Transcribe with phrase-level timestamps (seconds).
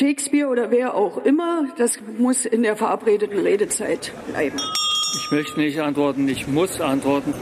[0.00, 4.58] Shakespeare oder wer auch immer, das muss in der verabredeten Redezeit bleiben.
[5.14, 7.34] Ich möchte nicht antworten, ich muss antworten.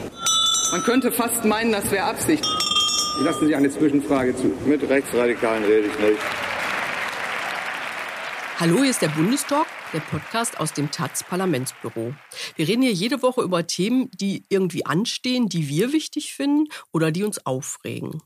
[0.72, 2.44] Man könnte fast meinen, das wäre Absicht.
[3.20, 4.52] Lassen Sie eine Zwischenfrage zu.
[4.66, 6.20] Mit Rechtsradikalen rede ich nicht.
[8.58, 12.12] Hallo, hier ist der Bundestalk, der Podcast aus dem taz Parlamentsbüro.
[12.56, 17.12] Wir reden hier jede Woche über Themen, die irgendwie anstehen, die wir wichtig finden oder
[17.12, 18.20] die uns aufregen.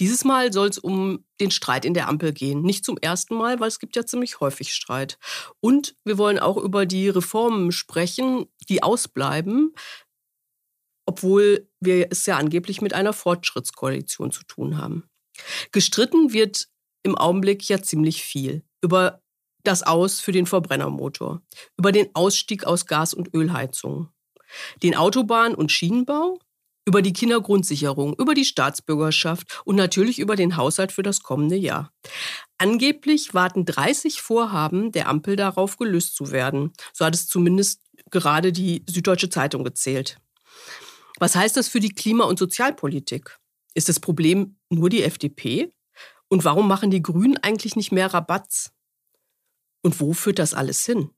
[0.00, 2.62] Dieses Mal soll es um den Streit in der Ampel gehen.
[2.62, 5.18] Nicht zum ersten Mal, weil es gibt ja ziemlich häufig Streit.
[5.60, 9.74] Und wir wollen auch über die Reformen sprechen, die ausbleiben,
[11.06, 15.08] obwohl wir es ja angeblich mit einer Fortschrittskoalition zu tun haben.
[15.72, 16.68] Gestritten wird
[17.02, 19.22] im Augenblick ja ziemlich viel über
[19.64, 21.42] das Aus für den Verbrennermotor,
[21.76, 24.08] über den Ausstieg aus Gas- und Ölheizungen,
[24.82, 26.38] den Autobahn- und Schienenbau
[26.84, 31.92] über die Kindergrundsicherung, über die Staatsbürgerschaft und natürlich über den Haushalt für das kommende Jahr.
[32.58, 36.72] Angeblich warten 30 Vorhaben der Ampel darauf, gelöst zu werden.
[36.92, 40.18] So hat es zumindest gerade die Süddeutsche Zeitung gezählt.
[41.18, 43.38] Was heißt das für die Klima- und Sozialpolitik?
[43.74, 45.72] Ist das Problem nur die FDP?
[46.28, 48.72] Und warum machen die Grünen eigentlich nicht mehr Rabatz?
[49.82, 51.10] Und wo führt das alles hin?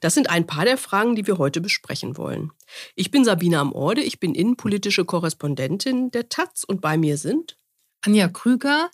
[0.00, 2.52] Das sind ein paar der Fragen, die wir heute besprechen wollen.
[2.94, 7.56] Ich bin Sabine Amorde, ich bin innenpolitische Korrespondentin der Taz und bei mir sind
[8.02, 8.90] Anja Krüger.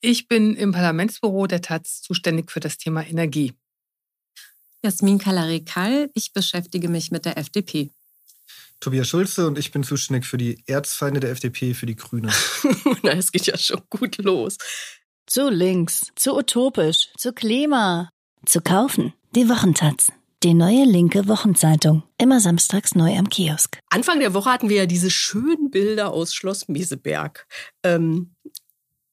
[0.00, 3.54] Ich bin im Parlamentsbüro der Taz zuständig für das Thema Energie.
[4.82, 7.90] Jasmin Kalarekal, ich beschäftige mich mit der FDP.
[8.80, 12.32] Tobias Schulze und ich bin zuständig für die Erzfeinde der FDP, für die Grünen.
[13.02, 14.58] Na, es geht ja schon gut los.
[15.26, 18.10] Zu links, zu utopisch, zu Klima,
[18.44, 19.12] zu kaufen.
[19.36, 20.12] Die Wochentaz.
[20.42, 22.02] Die neue linke Wochenzeitung.
[22.18, 23.78] Immer samstags neu am Kiosk.
[23.90, 27.46] Anfang der Woche hatten wir ja diese schönen Bilder aus Schloss Meseberg.
[27.84, 28.34] Ähm,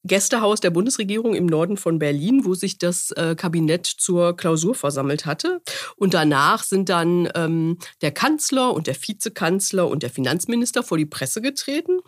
[0.02, 5.24] Gästehaus der Bundesregierung im Norden von Berlin, wo sich das äh, Kabinett zur Klausur versammelt
[5.24, 5.62] hatte.
[5.94, 11.06] Und danach sind dann ähm, der Kanzler und der Vizekanzler und der Finanzminister vor die
[11.06, 12.00] Presse getreten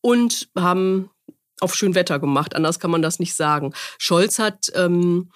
[0.00, 1.10] und haben
[1.60, 2.56] auf Schönwetter gemacht.
[2.56, 3.74] Anders kann man das nicht sagen.
[3.98, 5.30] Scholz hat ähm,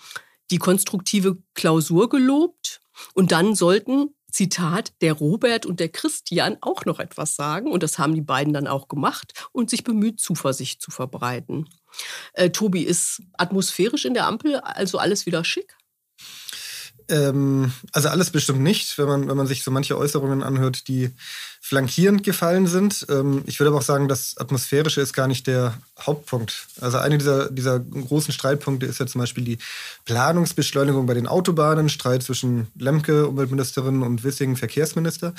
[0.51, 2.81] die konstruktive Klausur gelobt
[3.15, 7.71] und dann sollten, Zitat, der Robert und der Christian auch noch etwas sagen.
[7.71, 11.69] Und das haben die beiden dann auch gemacht und sich bemüht, Zuversicht zu verbreiten.
[12.35, 15.77] Äh, Tobi, ist atmosphärisch in der Ampel also alles wieder schick?
[17.09, 21.11] Ähm, also alles bestimmt nicht, wenn man, wenn man sich so manche Äußerungen anhört, die
[21.61, 23.07] flankierend gefallen sind.
[23.09, 26.67] Ähm, ich würde aber auch sagen, das Atmosphärische ist gar nicht der Hauptpunkt.
[26.81, 29.59] Also eine dieser, dieser großen Streitpunkte ist ja zum Beispiel die
[30.05, 35.35] Planungsbeschleunigung bei den Autobahnen, Streit zwischen Lemke, Umweltministerin, und Wissing, Verkehrsminister.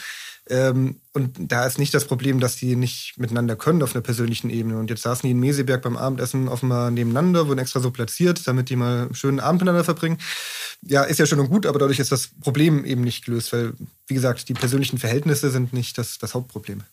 [0.50, 4.50] Ähm, und da ist nicht das Problem, dass die nicht miteinander können auf einer persönlichen
[4.50, 4.78] Ebene.
[4.78, 8.70] Und jetzt saßen die in Meseberg beim Abendessen offenbar nebeneinander, wurden extra so platziert, damit
[8.70, 10.20] die mal einen schönen Abend miteinander verbringen.
[10.82, 13.74] Ja, ist ja schön und gut, aber dadurch ist das Problem eben nicht gelöst, weil,
[14.08, 16.84] wie gesagt, die persönlichen Verhältnisse sind nicht das, das Hauptproblem.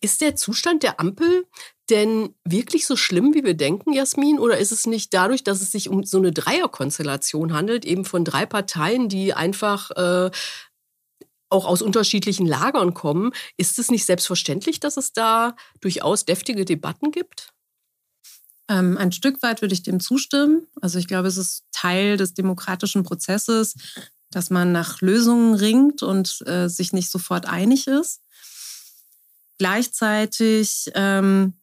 [0.00, 1.46] Ist der Zustand der Ampel
[1.90, 4.38] denn wirklich so schlimm, wie wir denken, Jasmin?
[4.38, 8.24] Oder ist es nicht dadurch, dass es sich um so eine Dreierkonstellation handelt, eben von
[8.24, 10.30] drei Parteien, die einfach äh,
[11.56, 13.32] auch aus unterschiedlichen Lagern kommen.
[13.56, 17.52] Ist es nicht selbstverständlich, dass es da durchaus deftige Debatten gibt?
[18.68, 20.66] Ähm, ein Stück weit würde ich dem zustimmen.
[20.80, 23.74] Also ich glaube, es ist Teil des demokratischen Prozesses,
[24.30, 28.20] dass man nach Lösungen ringt und äh, sich nicht sofort einig ist.
[29.58, 31.54] Gleichzeitig ähm,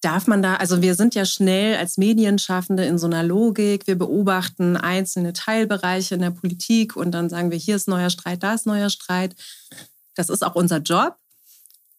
[0.00, 3.96] darf man da, also wir sind ja schnell als Medienschaffende in so einer Logik, wir
[3.96, 8.54] beobachten einzelne Teilbereiche in der Politik und dann sagen wir, hier ist neuer Streit, da
[8.54, 9.34] ist neuer Streit.
[10.14, 11.16] Das ist auch unser Job.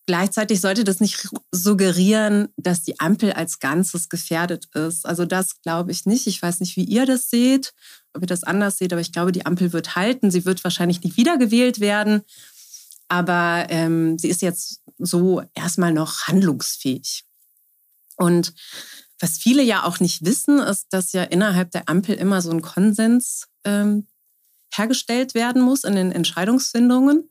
[0.07, 5.05] Gleichzeitig sollte das nicht suggerieren, dass die Ampel als Ganzes gefährdet ist.
[5.05, 6.25] Also das glaube ich nicht.
[6.27, 7.73] Ich weiß nicht, wie ihr das seht,
[8.13, 10.31] ob ihr das anders seht, aber ich glaube, die Ampel wird halten.
[10.31, 12.23] Sie wird wahrscheinlich nicht wiedergewählt werden,
[13.09, 17.25] aber ähm, sie ist jetzt so erstmal noch handlungsfähig.
[18.21, 18.53] Und
[19.19, 22.61] was viele ja auch nicht wissen, ist, dass ja innerhalb der Ampel immer so ein
[22.61, 24.07] Konsens ähm,
[24.73, 27.29] hergestellt werden muss in den Entscheidungsfindungen.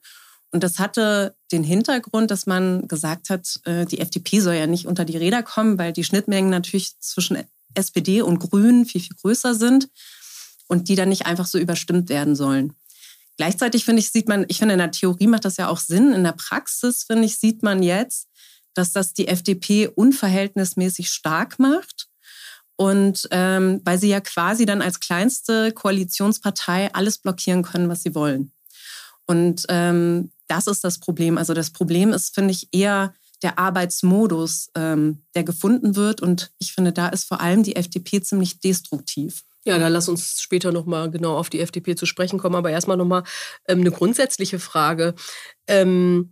[0.52, 4.86] Und das hatte den Hintergrund, dass man gesagt hat, äh, die FDP soll ja nicht
[4.86, 7.38] unter die Räder kommen, weil die Schnittmengen natürlich zwischen
[7.74, 9.88] SPD und Grünen viel, viel größer sind
[10.66, 12.74] und die dann nicht einfach so überstimmt werden sollen.
[13.36, 16.12] Gleichzeitig finde ich, sieht man, ich finde, in der Theorie macht das ja auch Sinn.
[16.12, 18.28] In der Praxis, finde ich, sieht man jetzt,
[18.74, 22.08] dass das die FDP unverhältnismäßig stark macht.
[22.76, 28.14] Und ähm, weil sie ja quasi dann als kleinste Koalitionspartei alles blockieren können, was sie
[28.14, 28.52] wollen.
[29.26, 31.36] Und ähm, das ist das Problem.
[31.38, 36.20] Also das Problem ist, finde ich, eher der Arbeitsmodus, ähm, der gefunden wird.
[36.20, 39.44] Und ich finde, da ist vor allem die FDP ziemlich destruktiv.
[39.64, 42.56] Ja, da lass uns später nochmal genau auf die FDP zu sprechen kommen.
[42.56, 43.24] Aber erstmal nochmal
[43.68, 45.14] ähm, eine grundsätzliche Frage.
[45.66, 46.30] Ähm,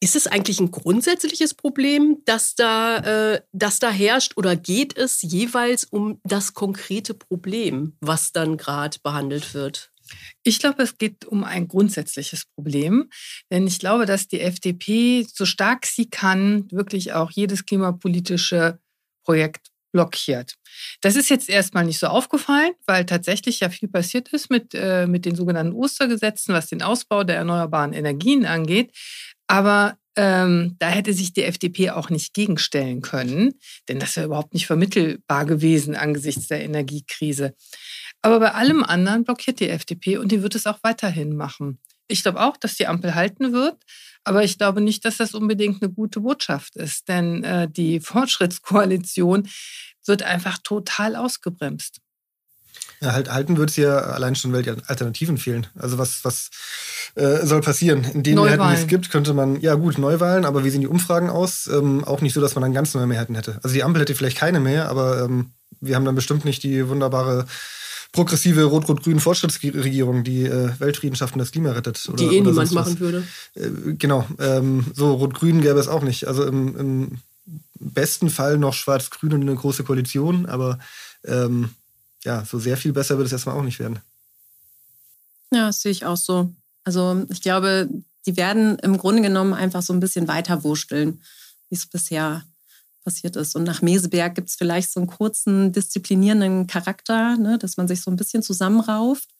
[0.00, 5.22] ist es eigentlich ein grundsätzliches Problem, dass da, äh, das da herrscht oder geht es
[5.22, 9.90] jeweils um das konkrete Problem, was dann gerade behandelt wird?
[10.42, 13.10] Ich glaube, es geht um ein grundsätzliches Problem,
[13.50, 18.78] denn ich glaube, dass die FDP, so stark sie kann, wirklich auch jedes klimapolitische
[19.24, 20.54] Projekt blockiert.
[21.00, 25.06] Das ist jetzt erstmal nicht so aufgefallen, weil tatsächlich ja viel passiert ist mit, äh,
[25.06, 28.92] mit den sogenannten Ostergesetzen, was den Ausbau der erneuerbaren Energien angeht.
[29.48, 33.54] Aber ähm, da hätte sich die FDP auch nicht gegenstellen können,
[33.88, 37.54] denn das wäre überhaupt nicht vermittelbar gewesen angesichts der Energiekrise.
[38.20, 41.80] Aber bei allem anderen blockiert die FDP und die wird es auch weiterhin machen.
[42.08, 43.76] Ich glaube auch, dass die Ampel halten wird,
[44.24, 49.48] aber ich glaube nicht, dass das unbedingt eine gute Botschaft ist, denn äh, die Fortschrittskoalition
[50.04, 52.00] wird einfach total ausgebremst.
[53.00, 55.68] Ja, halt, halten wird es ja allein schon, weil die Alternativen fehlen.
[55.78, 56.50] Also was, was
[57.14, 58.04] äh, soll passieren?
[58.12, 58.58] In den Neuwahlen.
[58.58, 61.68] Mehrheiten, die es gibt, könnte man, ja gut, Neuwahlen, aber wie sehen die Umfragen aus?
[61.72, 63.60] Ähm, auch nicht so, dass man dann ganz neue Mehrheiten hätte.
[63.62, 66.88] Also die Ampel hätte vielleicht keine mehr, aber ähm, wir haben dann bestimmt nicht die
[66.88, 67.46] wunderbare
[68.12, 72.04] progressive rot-rot-grüne Fortschrittsregierung, die äh, Weltfrieden schafft und das Klima rettet.
[72.08, 73.22] Oder, die eh niemand machen würde.
[73.54, 74.26] Äh, genau.
[74.40, 76.26] Ähm, so rot-grün gäbe es auch nicht.
[76.26, 77.18] Also im, im
[77.78, 80.78] besten Fall noch schwarz-grün und eine große Koalition, aber
[81.24, 81.70] ähm,
[82.24, 84.00] ja, so sehr viel besser wird es erstmal auch nicht werden.
[85.52, 86.52] Ja, das sehe ich auch so.
[86.84, 87.88] Also ich glaube,
[88.26, 91.22] die werden im Grunde genommen einfach so ein bisschen weiter wursteln,
[91.68, 92.44] wie es bisher
[93.04, 93.56] passiert ist.
[93.56, 98.02] Und nach Meseberg gibt es vielleicht so einen kurzen disziplinierenden Charakter, ne, dass man sich
[98.02, 99.30] so ein bisschen zusammenrauft.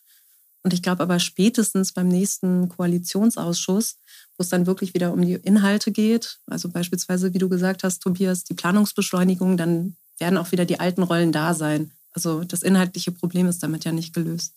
[0.62, 3.96] Und ich glaube aber spätestens beim nächsten Koalitionsausschuss,
[4.36, 8.00] wo es dann wirklich wieder um die Inhalte geht, also beispielsweise, wie du gesagt hast,
[8.00, 11.92] Tobias, die Planungsbeschleunigung, dann werden auch wieder die alten Rollen da sein.
[12.18, 14.54] Also das inhaltliche Problem ist damit ja nicht gelöst.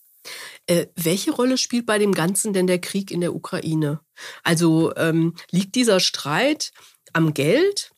[0.66, 4.00] Äh, welche Rolle spielt bei dem Ganzen denn der Krieg in der Ukraine?
[4.42, 6.72] Also ähm, liegt dieser Streit
[7.13, 7.92] am Geld?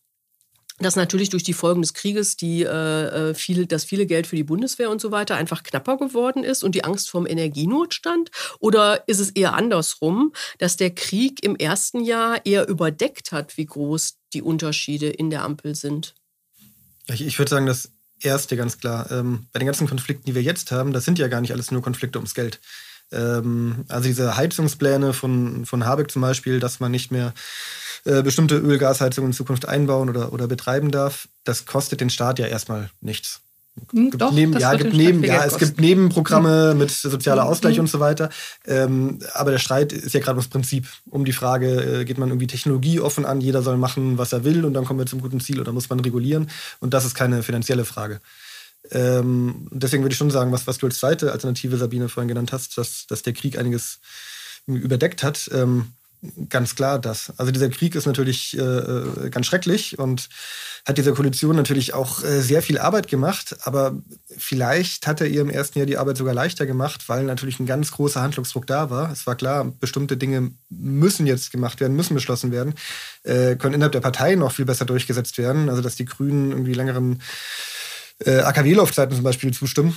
[0.80, 4.36] dass natürlich durch die Folgen des Krieges die, äh, äh, viel, das viele Geld für
[4.36, 8.32] die Bundeswehr und so weiter einfach knapper geworden ist und die Angst vorm Energienotstand?
[8.60, 13.68] Oder ist es eher andersrum, dass der Krieg im ersten Jahr eher überdeckt hat, wie
[13.68, 16.16] groß die Unterschiede in der Ampel sind?
[17.08, 17.92] Ich, ich würde sagen, das
[18.24, 19.12] erste ganz klar.
[19.12, 21.72] Ähm, bei den ganzen Konflikten, die wir jetzt haben, das sind ja gar nicht alles
[21.72, 22.60] nur Konflikte ums Geld.
[23.12, 27.34] Ähm, also diese Heizungspläne von, von Habeck zum Beispiel, dass man nicht mehr
[28.06, 32.48] äh, bestimmte Öl-Gasheizungen in Zukunft einbauen oder, oder betreiben darf, das kostet den Staat ja
[32.48, 33.42] erstmal nichts.
[33.92, 37.82] Hm, doch, neben, ja, gibt neben, ja, es gibt Nebenprogramme mit sozialer Ausgleich mhm.
[37.82, 38.30] und so weiter.
[38.66, 42.30] Ähm, aber der Streit ist ja gerade das Prinzip um die Frage, äh, geht man
[42.30, 45.40] irgendwie technologieoffen an, jeder soll machen, was er will und dann kommen wir zum guten
[45.40, 46.50] Ziel oder muss man regulieren?
[46.80, 48.22] Und das ist keine finanzielle Frage.
[48.92, 52.52] Ähm, deswegen würde ich schon sagen, was, was du als zweite Alternative, Sabine, vorhin genannt
[52.52, 54.00] hast, dass, dass der Krieg einiges
[54.68, 55.50] überdeckt hat.
[55.54, 55.94] Ähm,
[56.50, 57.34] ganz klar das.
[57.38, 60.30] Also dieser Krieg ist natürlich äh, ganz schrecklich und
[60.86, 63.56] hat dieser Koalition natürlich auch äh, sehr viel Arbeit gemacht.
[63.64, 64.02] Aber
[64.38, 67.66] vielleicht hat er ihr im ersten Jahr die Arbeit sogar leichter gemacht, weil natürlich ein
[67.66, 69.12] ganz großer Handlungsdruck da war.
[69.12, 72.76] Es war klar, bestimmte Dinge müssen jetzt gemacht werden, müssen beschlossen werden,
[73.24, 75.70] äh, können innerhalb der Partei noch viel besser durchgesetzt werden.
[75.70, 77.22] Also dass die Grünen irgendwie längeren
[78.20, 79.96] äh, AKW-Laufzeiten zum Beispiel zustimmen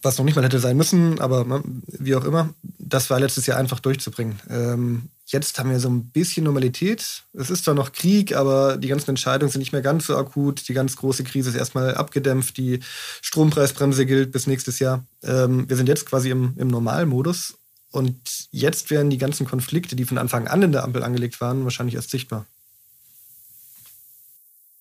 [0.00, 3.46] was noch nicht mal hätte sein müssen, aber ne, wie auch immer, das war letztes
[3.46, 4.40] Jahr einfach durchzubringen.
[4.48, 7.24] Ähm, jetzt haben wir so ein bisschen Normalität.
[7.32, 10.68] Es ist zwar noch Krieg, aber die ganzen Entscheidungen sind nicht mehr ganz so akut.
[10.68, 12.56] Die ganz große Krise ist erstmal abgedämpft.
[12.56, 12.80] Die
[13.20, 15.04] Strompreisbremse gilt bis nächstes Jahr.
[15.22, 17.54] Ähm, wir sind jetzt quasi im, im Normalmodus.
[17.90, 21.64] Und jetzt werden die ganzen Konflikte, die von Anfang an in der Ampel angelegt waren,
[21.64, 22.46] wahrscheinlich erst sichtbar.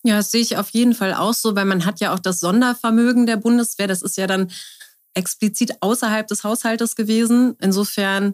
[0.04, 2.40] Ja, das sehe ich auf jeden Fall auch so, weil man hat ja auch das
[2.40, 3.88] Sondervermögen der Bundeswehr.
[3.88, 4.50] Das ist ja dann
[5.14, 7.56] explizit außerhalb des Haushaltes gewesen.
[7.62, 8.34] Insofern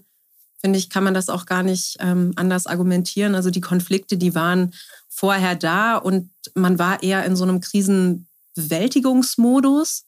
[0.60, 3.36] finde ich, kann man das auch gar nicht ähm, anders argumentieren.
[3.36, 4.74] Also die Konflikte, die waren
[5.08, 10.06] vorher da und man war eher in so einem Krisenbewältigungsmodus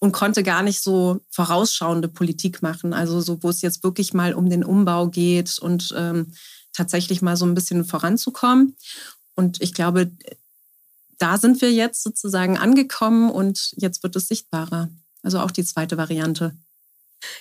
[0.00, 2.92] und konnte gar nicht so vorausschauende Politik machen.
[2.92, 6.32] Also so, wo es jetzt wirklich mal um den Umbau geht und ähm,
[6.72, 8.76] tatsächlich mal so ein bisschen voranzukommen.
[9.34, 10.10] Und ich glaube,
[11.18, 14.90] da sind wir jetzt sozusagen angekommen und jetzt wird es sichtbarer.
[15.24, 16.54] Also auch die zweite Variante.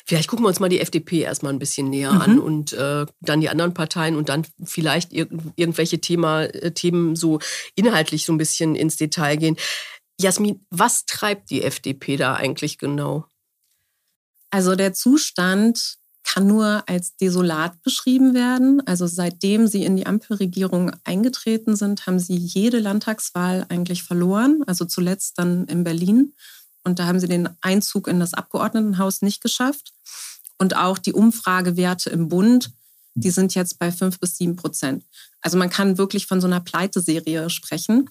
[0.06, 2.22] Vielleicht gucken wir uns mal die FDP erstmal ein bisschen näher mhm.
[2.22, 7.16] an und äh, dann die anderen Parteien und dann vielleicht ir irgendwelche Thema, äh, Themen
[7.16, 7.40] so
[7.76, 9.58] inhaltlich so ein bisschen ins Detail gehen.
[10.20, 13.26] Jasmin, was treibt die FDP da eigentlich genau?
[14.52, 18.82] Also der Zustand kann nur als desolat beschrieben werden.
[18.86, 24.64] Also seitdem sie in die Ampelregierung eingetreten sind, haben sie jede Landtagswahl eigentlich verloren.
[24.66, 26.34] Also zuletzt dann in Berlin
[26.84, 29.94] und da haben sie den Einzug in das Abgeordnetenhaus nicht geschafft.
[30.58, 32.72] Und auch die Umfragewerte im Bund,
[33.16, 35.04] die sind jetzt bei fünf bis sieben Prozent.
[35.42, 38.10] Also man kann wirklich von so einer Pleiteserie sprechen.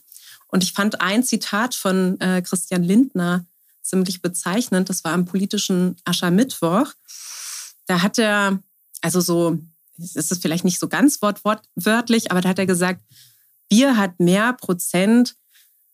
[0.49, 3.45] Und ich fand ein Zitat von äh, Christian Lindner
[3.83, 4.89] ziemlich bezeichnend.
[4.89, 6.93] Das war am politischen Aschermittwoch.
[7.87, 8.59] Da hat er,
[9.01, 9.59] also so,
[9.99, 13.03] es ist vielleicht nicht so ganz wortwörtlich, aber da hat er gesagt,
[13.69, 15.35] Bier hat mehr Prozent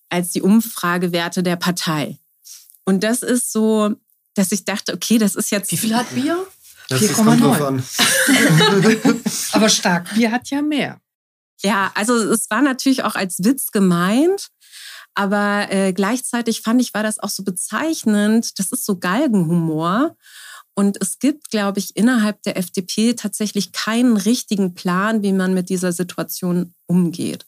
[0.09, 2.19] als die Umfragewerte der Partei.
[2.88, 3.95] Und das ist so,
[4.33, 5.71] dass ich dachte, okay, das ist jetzt.
[5.71, 6.47] Wie viel hat Bier?
[6.88, 9.52] 4,9.
[9.52, 10.99] Aber stark, Bier hat ja mehr.
[11.61, 14.49] Ja, also es war natürlich auch als Witz gemeint,
[15.14, 18.59] aber äh, gleichzeitig fand ich, war das auch so bezeichnend.
[18.59, 20.16] Das ist so Galgenhumor.
[20.75, 25.68] Und es gibt, glaube ich, innerhalb der FDP tatsächlich keinen richtigen Plan, wie man mit
[25.68, 27.45] dieser Situation umgeht.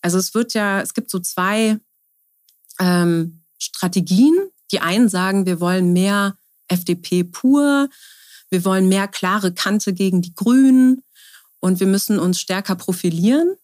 [0.00, 1.78] Also es wird ja, es gibt so zwei
[2.78, 4.50] ähm, Strategien.
[4.70, 6.36] Die einen sagen, wir wollen mehr
[6.68, 7.88] FDP pur,
[8.50, 11.02] wir wollen mehr klare Kante gegen die Grünen
[11.60, 13.54] und wir müssen uns stärker profilieren.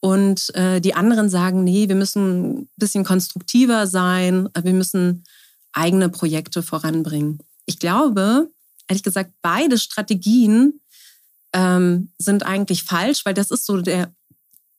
[0.00, 5.24] Und äh, die anderen sagen, nee, wir müssen ein bisschen konstruktiver sein, wir müssen
[5.72, 7.38] eigene Projekte voranbringen.
[7.64, 8.48] Ich glaube,
[8.88, 10.80] ehrlich gesagt, beide Strategien
[11.52, 14.14] ähm, sind eigentlich falsch, weil das ist so der,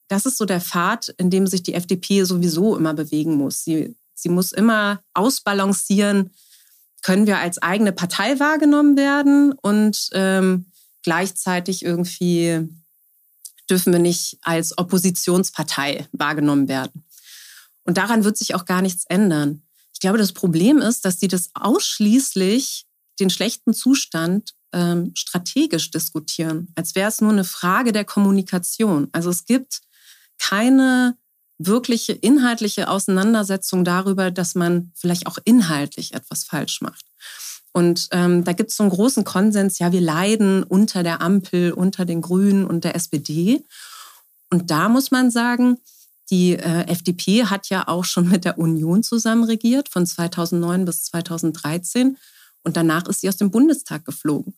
[0.07, 3.63] das ist so der Pfad, in dem sich die FDP sowieso immer bewegen muss.
[3.63, 6.31] Sie, sie muss immer ausbalancieren,
[7.03, 10.65] können wir als eigene Partei wahrgenommen werden und ähm,
[11.03, 12.67] gleichzeitig irgendwie
[13.69, 17.05] dürfen wir nicht als Oppositionspartei wahrgenommen werden.
[17.83, 19.61] Und daran wird sich auch gar nichts ändern.
[19.93, 22.85] Ich glaube, das Problem ist, dass sie das ausschließlich
[23.19, 29.07] den schlechten Zustand ähm, strategisch diskutieren, als wäre es nur eine Frage der Kommunikation.
[29.11, 29.81] Also es gibt
[30.37, 31.17] keine
[31.57, 37.05] wirkliche inhaltliche Auseinandersetzung darüber, dass man vielleicht auch inhaltlich etwas falsch macht.
[37.73, 41.71] Und ähm, da gibt es so einen großen Konsens, ja, wir leiden unter der Ampel,
[41.71, 43.63] unter den Grünen und der SPD.
[44.49, 45.77] Und da muss man sagen,
[46.29, 51.03] die äh, FDP hat ja auch schon mit der Union zusammen regiert, von 2009 bis
[51.03, 52.17] 2013.
[52.63, 54.55] Und danach ist sie aus dem Bundestag geflogen.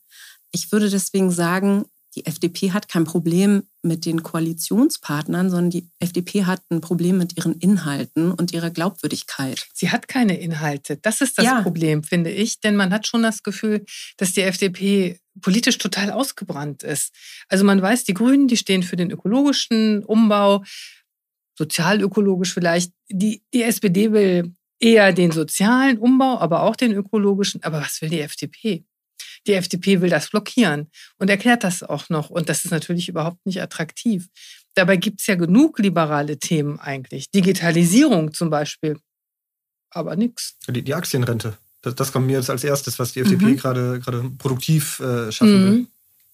[0.52, 1.86] Ich würde deswegen sagen,
[2.16, 7.38] die FDP hat kein Problem mit den Koalitionspartnern, sondern die FDP hat ein Problem mit
[7.38, 9.68] ihren Inhalten und ihrer Glaubwürdigkeit.
[9.74, 10.98] Sie hat keine Inhalte.
[10.98, 11.62] Das ist das ja.
[11.62, 12.60] Problem, finde ich.
[12.60, 13.86] Denn man hat schon das Gefühl,
[14.18, 17.14] dass die FDP politisch total ausgebrannt ist.
[17.48, 20.64] Also man weiß, die Grünen, die stehen für den ökologischen Umbau,
[21.58, 22.92] sozialökologisch vielleicht.
[23.10, 27.64] Die, die SPD will eher den sozialen Umbau, aber auch den ökologischen.
[27.64, 28.84] Aber was will die FDP?
[29.48, 32.30] Die FDP will das blockieren und erklärt das auch noch.
[32.30, 34.28] Und das ist natürlich überhaupt nicht attraktiv.
[34.76, 37.32] Dabei gibt es ja genug liberale Themen eigentlich.
[37.32, 38.98] Digitalisierung zum Beispiel.
[39.92, 40.56] Aber nichts.
[40.68, 41.58] Die, die, Aktienrente.
[41.82, 43.58] Das, das, kommt mir jetzt als erstes, was die FDP mhm.
[43.58, 44.02] gerade
[44.38, 45.88] produktiv äh, schaffen will.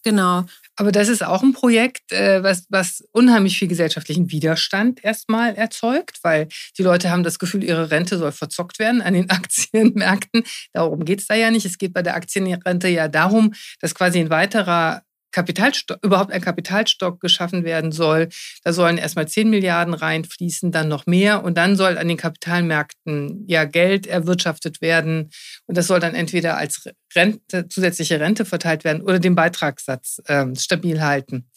[0.05, 0.45] Genau.
[0.77, 6.19] Aber das ist auch ein Projekt, äh, was, was unheimlich viel gesellschaftlichen Widerstand erstmal erzeugt,
[6.21, 6.47] weil
[6.77, 10.43] die Leute haben das Gefühl, ihre Rente soll verzockt werden an den Aktienmärkten.
[10.73, 11.65] Darum geht es da ja nicht.
[11.65, 15.01] Es geht bei der Aktienrente ja darum, dass quasi ein weiterer
[15.35, 18.29] Kapitalstock, überhaupt ein Kapitalstock geschaffen werden soll.
[18.63, 23.43] Da sollen erstmal 10 Milliarden reinfließen, dann noch mehr und dann soll an den Kapitalmärkten
[23.45, 25.31] ja Geld erwirtschaftet werden
[25.65, 30.55] und das soll dann entweder als Rente, zusätzliche Rente verteilt werden oder den Beitragssatz äh,
[30.55, 31.49] stabil halten.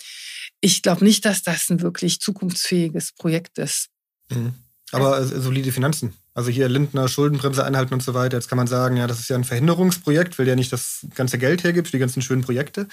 [0.61, 3.90] Ich glaube nicht, dass das ein wirklich zukunftsfähiges Projekt ist.
[4.28, 4.54] Mhm.
[4.90, 6.14] Aber äh, solide Finanzen.
[6.38, 8.37] Also hier Lindner, Schuldenbremse einhalten und so weiter.
[8.37, 11.37] Jetzt kann man sagen, ja, das ist ja ein Verhinderungsprojekt, weil der nicht das ganze
[11.37, 12.87] Geld hergibt für die ganzen schönen Projekte.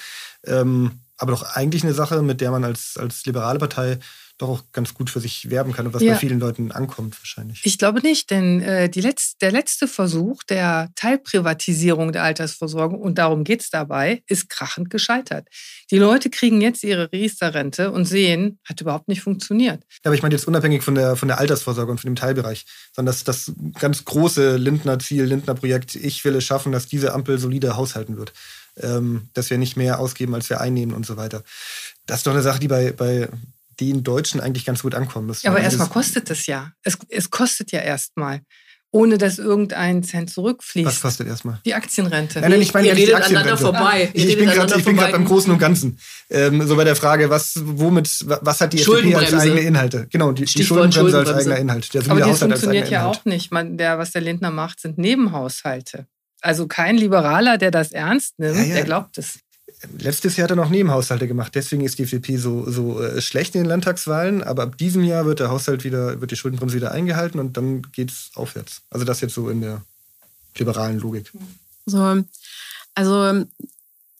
[0.45, 3.99] Ähm, aber doch eigentlich eine Sache, mit der man als, als liberale Partei
[4.37, 6.13] doch auch ganz gut für sich werben kann und was ja.
[6.13, 7.61] bei vielen Leuten ankommt wahrscheinlich.
[7.63, 13.45] Ich glaube nicht, denn äh, Letz-, der letzte Versuch der Teilprivatisierung der Altersversorgung, und darum
[13.45, 15.47] geht es dabei, ist krachend gescheitert.
[15.89, 19.83] Die Leute kriegen jetzt ihre Riester-Rente und sehen, hat überhaupt nicht funktioniert.
[20.03, 22.65] Ja, aber ich meine jetzt unabhängig von der, von der Altersvorsorge und von dem Teilbereich,
[22.93, 27.77] sondern das, das ganz große Lindner-Ziel, Lindner-Projekt, ich will es schaffen, dass diese Ampel solide
[27.77, 28.33] haushalten wird.
[28.77, 31.45] Ähm, dass wir nicht mehr ausgeben, als wir einnehmen und so weiter.
[32.07, 33.29] Das ist doch eine Sache, die bei, bei
[33.79, 35.45] den Deutschen eigentlich ganz gut ankommen müssen.
[35.45, 36.71] Ja, aber erstmal kostet es ja.
[36.83, 38.41] Es, es kostet ja erstmal
[38.95, 40.87] ohne dass irgendein Cent zurückfließt.
[40.87, 41.59] Was kostet erstmal?
[41.65, 42.39] Die Aktienrente.
[42.39, 43.57] Nein, nein, ich meine ja nicht die Aktienrente.
[43.57, 44.09] Vorbei.
[44.13, 45.99] Ich, ich bin gerade beim Großen und Ganzen.
[46.29, 50.07] Ähm, so bei der Frage, was, womit, was hat die FDP als eigene Inhalte?
[50.09, 51.93] Genau, die, die Schuldenbremse, Schuldenbremse, als eigener Inhalt.
[51.93, 53.51] Der Aber das funktioniert ja auch nicht.
[53.51, 56.07] Man, der, was der Lindner macht, sind Nebenhaushalte.
[56.39, 58.75] Also kein Liberaler, der das ernst nimmt, ja, ja.
[58.75, 59.39] der glaubt es.
[59.97, 63.55] Letztes Jahr hat er noch Nebenhaushalte gemacht, deswegen ist die FDP so, so äh, schlecht
[63.55, 64.43] in den Landtagswahlen.
[64.43, 67.83] Aber ab diesem Jahr wird der Haushalt wieder, wird die Schuldenbremse wieder eingehalten und dann
[67.91, 68.81] geht es aufwärts.
[68.89, 69.81] Also das jetzt so in der
[70.57, 71.31] liberalen Logik.
[71.85, 72.23] So,
[72.93, 73.45] also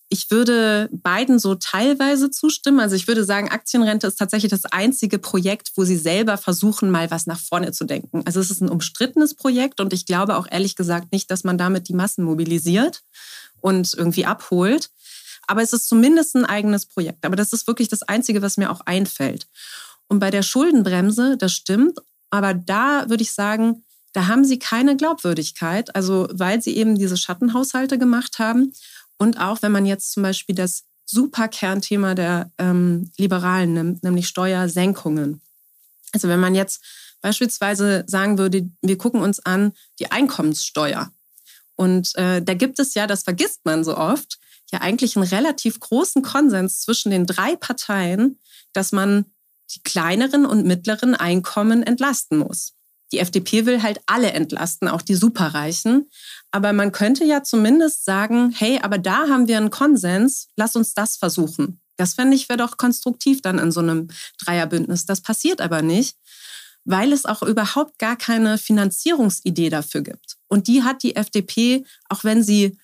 [0.10, 2.80] ich würde beiden so teilweise zustimmen.
[2.80, 7.10] Also ich würde sagen, Aktienrente ist tatsächlich das einzige Projekt, wo sie selber versuchen, mal
[7.12, 8.22] was nach vorne zu denken.
[8.26, 11.58] Also es ist ein umstrittenes Projekt und ich glaube auch ehrlich gesagt nicht, dass man
[11.58, 13.02] damit die Massen mobilisiert
[13.62, 14.90] und irgendwie abholt.
[15.48, 17.26] Aber es ist zumindest ein eigenes Projekt.
[17.26, 19.48] Aber das ist wirklich das Einzige, was mir auch einfällt.
[20.08, 22.00] Und bei der Schuldenbremse, das stimmt.
[22.30, 23.84] Aber da würde ich sagen,
[24.14, 25.96] da haben sie keine Glaubwürdigkeit.
[25.96, 28.74] Also weil sie eben diese Schattenhaushalte gemacht haben.
[29.18, 34.28] Und auch wenn man jetzt zum Beispiel das super Kernthema der ähm, Liberalen nimmt, nämlich
[34.28, 35.42] Steuersenkungen.
[36.12, 36.82] Also wenn man jetzt
[37.22, 41.12] beispielsweise sagen würde, wir gucken uns an die Einkommenssteuer.
[41.76, 44.40] Und äh, da gibt es ja, das vergisst man so oft,
[44.72, 48.40] ja eigentlich einen relativ großen Konsens zwischen den drei Parteien,
[48.74, 49.26] dass man
[49.74, 52.74] die kleineren und mittleren Einkommen entlasten muss.
[53.12, 56.10] Die FDP will halt alle entlasten, auch die Superreichen.
[56.52, 60.94] Aber man könnte ja zumindest sagen, hey, aber da haben wir einen Konsens, lass uns
[60.94, 61.80] das versuchen.
[61.98, 64.10] Das fände ich wäre doch konstruktiv dann in so einem
[64.44, 65.06] Dreierbündnis.
[65.06, 66.18] Das passiert aber nicht,
[66.84, 70.36] weil es auch überhaupt gar keine Finanzierungsidee dafür gibt.
[70.48, 72.78] Und die hat die FDP, auch wenn sie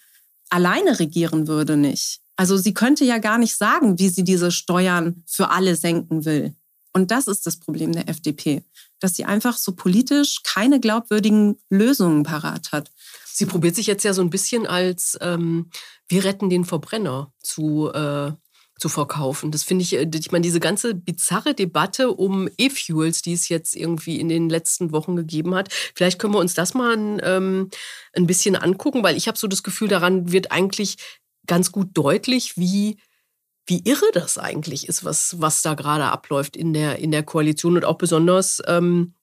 [0.51, 2.20] alleine regieren würde, nicht.
[2.36, 6.55] Also sie könnte ja gar nicht sagen, wie sie diese Steuern für alle senken will.
[6.93, 8.63] Und das ist das Problem der FDP,
[9.00, 12.91] dass sie einfach so politisch keine glaubwürdigen Lösungen parat hat.
[13.25, 15.70] Sie probiert sich jetzt ja so ein bisschen als ähm,
[16.10, 18.34] wir retten den Verbrenner zu, äh,
[18.81, 19.51] zu verkaufen.
[19.51, 23.75] Das finde ich, äh, ich meine, diese ganze bizarre Debatte um E-Fuels, die es jetzt
[23.75, 27.69] irgendwie in den letzten Wochen gegeben hat, vielleicht können wir uns das mal ein, ähm,
[28.13, 30.97] ein bisschen angucken, weil ich habe so das Gefühl, daran wird eigentlich
[31.45, 32.97] ganz gut deutlich, wie
[33.67, 37.75] wie irre das eigentlich ist, was, was da gerade abläuft in der, in der Koalition
[37.75, 39.13] und auch besonders ähm,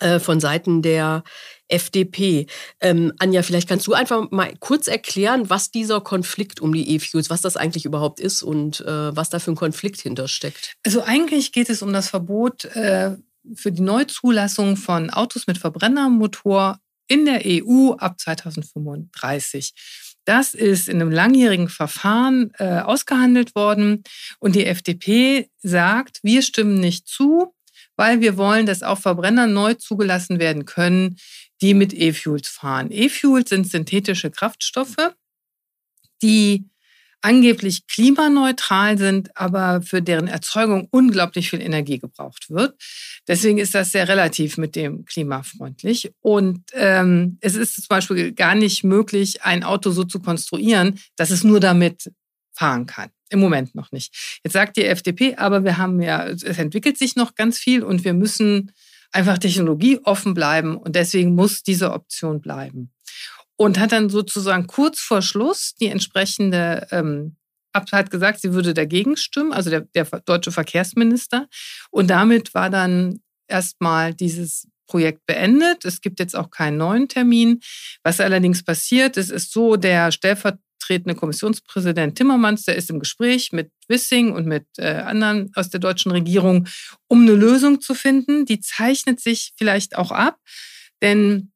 [0.00, 1.22] äh, von Seiten der
[1.68, 2.46] FDP.
[2.80, 7.30] Ähm, Anja, vielleicht kannst du einfach mal kurz erklären, was dieser Konflikt um die E-Fuels,
[7.30, 10.74] was das eigentlich überhaupt ist und äh, was da für ein Konflikt hintersteckt.
[10.84, 13.16] Also eigentlich geht es um das Verbot äh,
[13.54, 19.72] für die Neuzulassung von Autos mit Verbrennermotor in der EU ab 2035.
[20.24, 24.02] Das ist in einem langjährigen Verfahren äh, ausgehandelt worden
[24.38, 27.54] und die FDP sagt, wir stimmen nicht zu,
[27.98, 31.16] weil wir wollen, dass auch Verbrenner neu zugelassen werden können,
[31.60, 32.88] die mit E-Fuels fahren.
[32.90, 35.14] E-Fuels sind synthetische Kraftstoffe,
[36.22, 36.70] die
[37.20, 42.80] angeblich klimaneutral sind, aber für deren Erzeugung unglaublich viel Energie gebraucht wird.
[43.26, 46.12] Deswegen ist das sehr relativ mit dem klimafreundlich.
[46.20, 51.30] Und ähm, es ist zum Beispiel gar nicht möglich, ein Auto so zu konstruieren, dass
[51.30, 52.12] es nur damit
[52.52, 53.10] fahren kann.
[53.30, 54.40] Im Moment noch nicht.
[54.42, 58.04] Jetzt sagt die FDP, aber wir haben ja, es entwickelt sich noch ganz viel und
[58.04, 58.72] wir müssen
[59.12, 62.92] einfach technologieoffen bleiben und deswegen muss diese Option bleiben
[63.56, 67.36] und hat dann sozusagen kurz vor Schluss die entsprechende ähm,
[67.74, 71.46] hat gesagt, sie würde dagegen stimmen, also der, der deutsche Verkehrsminister.
[71.90, 75.84] Und damit war dann erstmal dieses Projekt beendet.
[75.84, 77.60] Es gibt jetzt auch keinen neuen Termin.
[78.02, 80.10] Was allerdings passiert, es ist so, der
[80.88, 85.80] stellvertretende Kommissionspräsident Timmermans, der ist im Gespräch mit Wissing und mit äh, anderen aus der
[85.80, 86.66] deutschen Regierung,
[87.08, 88.46] um eine Lösung zu finden.
[88.46, 90.38] Die zeichnet sich vielleicht auch ab,
[91.02, 91.52] denn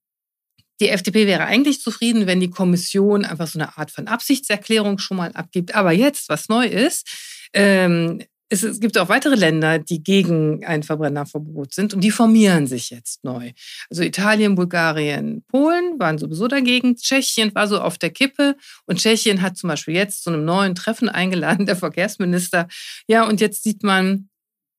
[0.80, 5.16] die FDP wäre eigentlich zufrieden, wenn die Kommission einfach so eine Art von Absichtserklärung schon
[5.16, 5.74] mal abgibt.
[5.74, 7.08] Aber jetzt, was neu ist,
[7.54, 12.90] ähm, es, gibt auch weitere Länder, die gegen ein Verbrennerverbot sind und die formieren sich
[12.90, 13.52] jetzt neu.
[13.88, 16.96] Also Italien, Bulgarien, Polen waren sowieso dagegen.
[16.96, 20.74] Tschechien war so auf der Kippe und Tschechien hat zum Beispiel jetzt zu einem neuen
[20.74, 22.68] Treffen eingeladen, der Verkehrsminister.
[23.08, 24.28] Ja, und jetzt sieht man,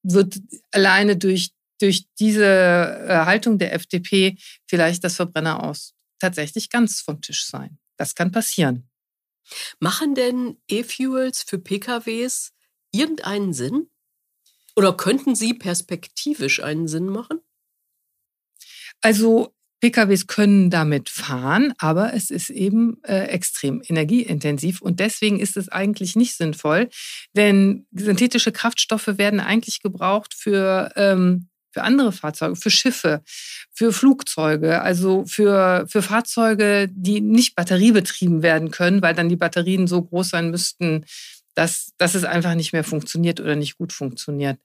[0.03, 0.39] wird
[0.71, 7.19] alleine durch durch diese äh, Haltung der FDP vielleicht das Verbrenner aus tatsächlich ganz vom
[7.19, 7.77] Tisch sein.
[7.97, 8.89] Das kann passieren.
[9.79, 12.53] Machen denn E-Fuels für PKWs
[12.93, 13.87] irgendeinen Sinn?
[14.75, 17.39] Oder könnten sie perspektivisch einen Sinn machen?
[19.01, 25.57] Also PKWs können damit fahren, aber es ist eben äh, extrem energieintensiv und deswegen ist
[25.57, 26.89] es eigentlich nicht sinnvoll,
[27.35, 33.23] denn synthetische Kraftstoffe werden eigentlich gebraucht für ähm, für andere Fahrzeuge, für Schiffe,
[33.71, 39.87] für Flugzeuge, also für, für Fahrzeuge, die nicht batteriebetrieben werden können, weil dann die Batterien
[39.87, 41.03] so groß sein müssten,
[41.55, 44.59] dass, dass es einfach nicht mehr funktioniert oder nicht gut funktioniert.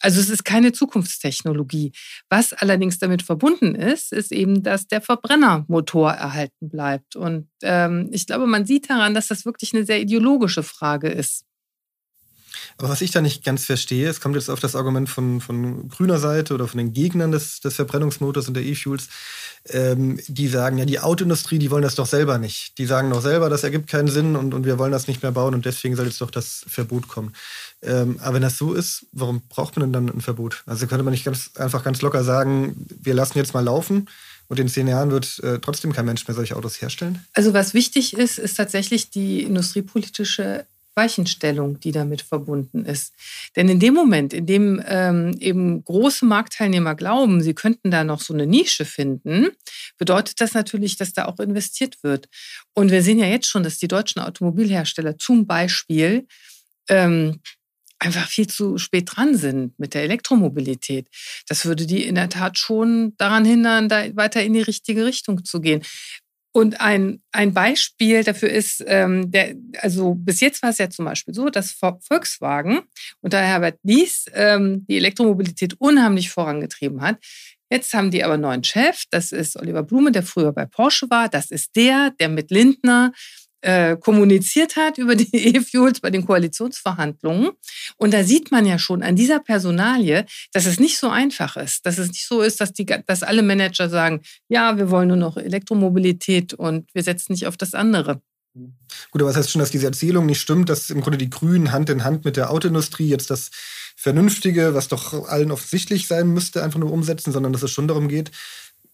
[0.00, 1.92] Also es ist keine Zukunftstechnologie.
[2.28, 7.16] Was allerdings damit verbunden ist, ist eben, dass der Verbrennermotor erhalten bleibt.
[7.16, 11.44] Und ähm, ich glaube, man sieht daran, dass das wirklich eine sehr ideologische Frage ist.
[12.78, 15.88] Aber was ich da nicht ganz verstehe, es kommt jetzt auf das Argument von, von
[15.88, 19.08] grüner Seite oder von den Gegnern des, des Verbrennungsmotors und der E-Fuels,
[19.68, 22.76] ähm, die sagen, ja, die Autoindustrie, die wollen das doch selber nicht.
[22.78, 25.32] Die sagen doch selber, das ergibt keinen Sinn und, und wir wollen das nicht mehr
[25.32, 27.32] bauen und deswegen soll jetzt doch das Verbot kommen.
[27.82, 30.62] Ähm, aber wenn das so ist, warum braucht man denn dann ein Verbot?
[30.66, 34.08] Also könnte man nicht ganz, einfach ganz locker sagen, wir lassen jetzt mal laufen
[34.48, 37.24] und in zehn Jahren wird äh, trotzdem kein Mensch mehr solche Autos herstellen?
[37.32, 43.12] Also was wichtig ist, ist tatsächlich die industriepolitische Weichenstellung, die damit verbunden ist.
[43.56, 48.20] Denn in dem Moment, in dem ähm, eben große Marktteilnehmer glauben, sie könnten da noch
[48.20, 49.48] so eine Nische finden,
[49.98, 52.28] bedeutet das natürlich, dass da auch investiert wird.
[52.74, 56.26] Und wir sehen ja jetzt schon, dass die deutschen Automobilhersteller zum Beispiel
[56.88, 57.40] ähm,
[57.98, 61.08] einfach viel zu spät dran sind mit der Elektromobilität.
[61.48, 65.44] Das würde die in der Tat schon daran hindern, da weiter in die richtige Richtung
[65.44, 65.82] zu gehen.
[66.56, 71.04] Und ein, ein Beispiel dafür ist, ähm, der, also bis jetzt war es ja zum
[71.04, 72.82] Beispiel so, dass Volkswagen
[73.20, 77.18] unter Herbert Dies ähm, die Elektromobilität unheimlich vorangetrieben hat.
[77.70, 81.10] Jetzt haben die aber einen neuen Chef, das ist Oliver Blume, der früher bei Porsche
[81.10, 81.28] war.
[81.28, 83.12] Das ist der, der mit Lindner
[83.64, 87.50] äh, kommuniziert hat über die E-Fuels bei den Koalitionsverhandlungen.
[87.96, 91.86] Und da sieht man ja schon an dieser Personalie, dass es nicht so einfach ist.
[91.86, 95.16] Dass es nicht so ist, dass, die, dass alle Manager sagen, ja, wir wollen nur
[95.16, 98.20] noch Elektromobilität und wir setzen nicht auf das andere.
[98.54, 101.72] Gut, aber das heißt schon, dass diese Erzählung nicht stimmt, dass im Grunde die Grünen
[101.72, 103.50] Hand in Hand mit der Autoindustrie jetzt das
[103.96, 108.08] Vernünftige, was doch allen offensichtlich sein müsste, einfach nur umsetzen, sondern dass es schon darum
[108.08, 108.30] geht,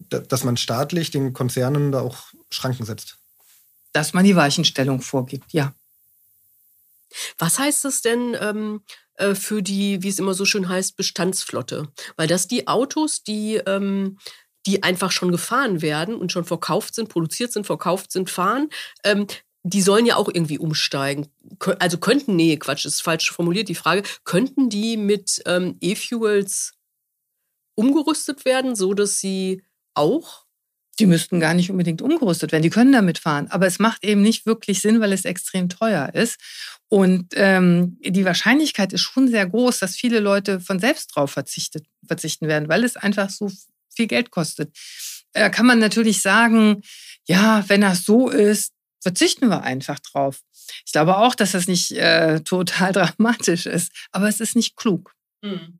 [0.09, 3.20] dass man staatlich den Konzernen da auch Schranken setzt
[3.91, 5.73] dass man die Weichenstellung vorgibt, ja.
[7.37, 8.81] Was heißt das denn ähm,
[9.15, 11.91] äh, für die, wie es immer so schön heißt, Bestandsflotte?
[12.15, 14.17] Weil das die Autos, die, ähm,
[14.65, 18.69] die einfach schon gefahren werden und schon verkauft sind, produziert sind, verkauft sind, fahren,
[19.03, 19.27] ähm,
[19.63, 21.27] die sollen ja auch irgendwie umsteigen.
[21.79, 26.73] Also könnten, nee, Quatsch, ist falsch formuliert die Frage, könnten die mit ähm, E-Fuels
[27.75, 30.45] umgerüstet werden, so dass sie auch
[31.01, 32.61] die müssten gar nicht unbedingt umgerüstet werden.
[32.61, 33.47] Die können damit fahren.
[33.49, 36.39] Aber es macht eben nicht wirklich Sinn, weil es extrem teuer ist.
[36.89, 41.85] Und ähm, die Wahrscheinlichkeit ist schon sehr groß, dass viele Leute von selbst drauf verzichtet,
[42.05, 43.51] verzichten werden, weil es einfach so
[43.89, 44.77] viel Geld kostet.
[45.33, 46.83] Da kann man natürlich sagen,
[47.27, 50.41] ja, wenn das so ist, verzichten wir einfach drauf.
[50.85, 55.15] Ich glaube auch, dass das nicht äh, total dramatisch ist, aber es ist nicht klug.
[55.41, 55.79] Mhm.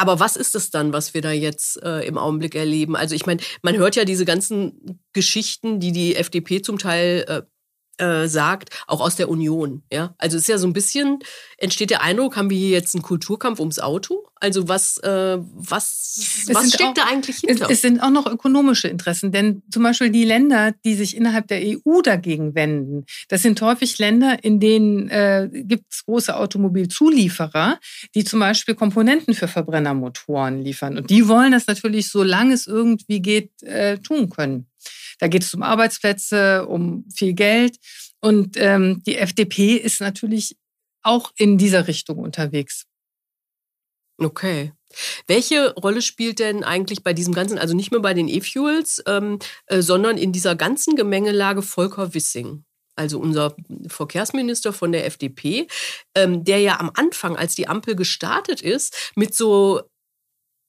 [0.00, 2.94] Aber was ist es dann, was wir da jetzt äh, im Augenblick erleben?
[2.94, 7.42] Also ich meine, man hört ja diese ganzen Geschichten, die die FDP zum Teil äh,
[7.98, 9.82] äh, sagt, auch aus der Union.
[9.92, 10.14] Ja?
[10.18, 11.18] Also es ist ja so ein bisschen,
[11.58, 14.24] entsteht der Eindruck, haben wir hier jetzt einen Kulturkampf ums Auto?
[14.40, 17.64] Also was, äh, was, was steckt auch, da eigentlich hinter?
[17.64, 21.48] Es, es, sind auch noch ökonomische Interessen, denn zum Beispiel die Länder, die sich innerhalb
[21.48, 27.80] der EU dagegen wenden, das sind häufig Länder, in denen äh, gibt es große Automobilzulieferer,
[28.14, 30.96] die zum Beispiel Komponenten für Verbrennermotoren liefern.
[30.96, 34.68] Und die wollen das natürlich, solange es irgendwie geht, äh, tun können.
[35.18, 37.76] Da geht es um Arbeitsplätze, um viel Geld.
[38.20, 40.56] Und ähm, die FDP ist natürlich
[41.02, 42.84] auch in dieser Richtung unterwegs.
[44.18, 44.72] Okay.
[45.26, 49.38] Welche Rolle spielt denn eigentlich bei diesem ganzen, also nicht nur bei den E-Fuels, ähm,
[49.66, 52.64] äh, sondern in dieser ganzen Gemengelage Volker Wissing?
[52.98, 53.54] also unser
[53.86, 55.68] Verkehrsminister von der FDP,
[56.14, 59.82] ähm, der ja am Anfang, als die Ampel gestartet ist, mit so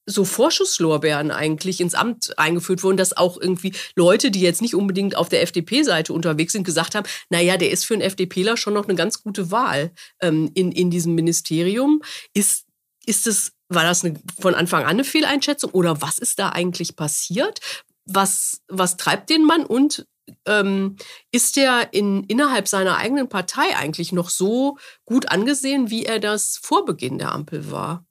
[0.10, 5.15] so Vorschusslorbeeren eigentlich ins Amt eingeführt wurden, dass auch irgendwie Leute, die jetzt nicht unbedingt
[5.15, 8.86] auf der FDP-Seite unterwegs sind, gesagt haben, naja, der ist für einen FDPler schon noch
[8.86, 9.91] eine ganz gute Wahl
[10.22, 12.02] ähm, in, in diesem Ministerium.
[12.34, 12.65] Ist,
[13.06, 16.95] ist es, war das eine, von Anfang an eine Fehleinschätzung oder was ist da eigentlich
[16.95, 17.60] passiert?
[18.06, 20.08] Was, was treibt den Mann und
[20.45, 20.95] ähm,
[21.32, 26.60] ist der in, innerhalb seiner eigenen Partei eigentlich noch so gut angesehen, wie er das
[26.62, 28.06] vor Beginn der Ampel war?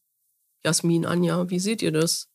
[0.68, 2.28] Jasmin, Anja, wie seht ihr das?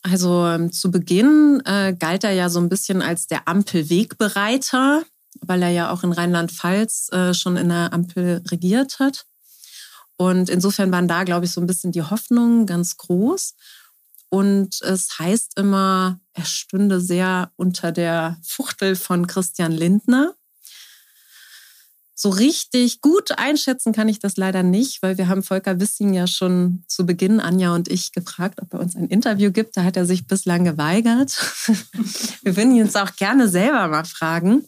[0.00, 5.04] Also ähm, zu Beginn äh, galt er ja so ein bisschen als der Ampelwegbereiter,
[5.42, 9.26] weil er ja auch in Rheinland-Pfalz äh, schon in der Ampel regiert hat.
[10.16, 13.54] Und insofern waren da, glaube ich, so ein bisschen die Hoffnungen ganz groß.
[14.30, 20.34] Und es heißt immer, er stünde sehr unter der Fuchtel von Christian Lindner.
[22.20, 26.26] So richtig gut einschätzen kann ich das leider nicht, weil wir haben Volker Wissing ja
[26.26, 29.76] schon zu Beginn, Anja und ich, gefragt, ob er uns ein Interview gibt.
[29.76, 31.30] Da hat er sich bislang geweigert.
[32.42, 34.64] wir würden ihn jetzt auch gerne selber mal fragen,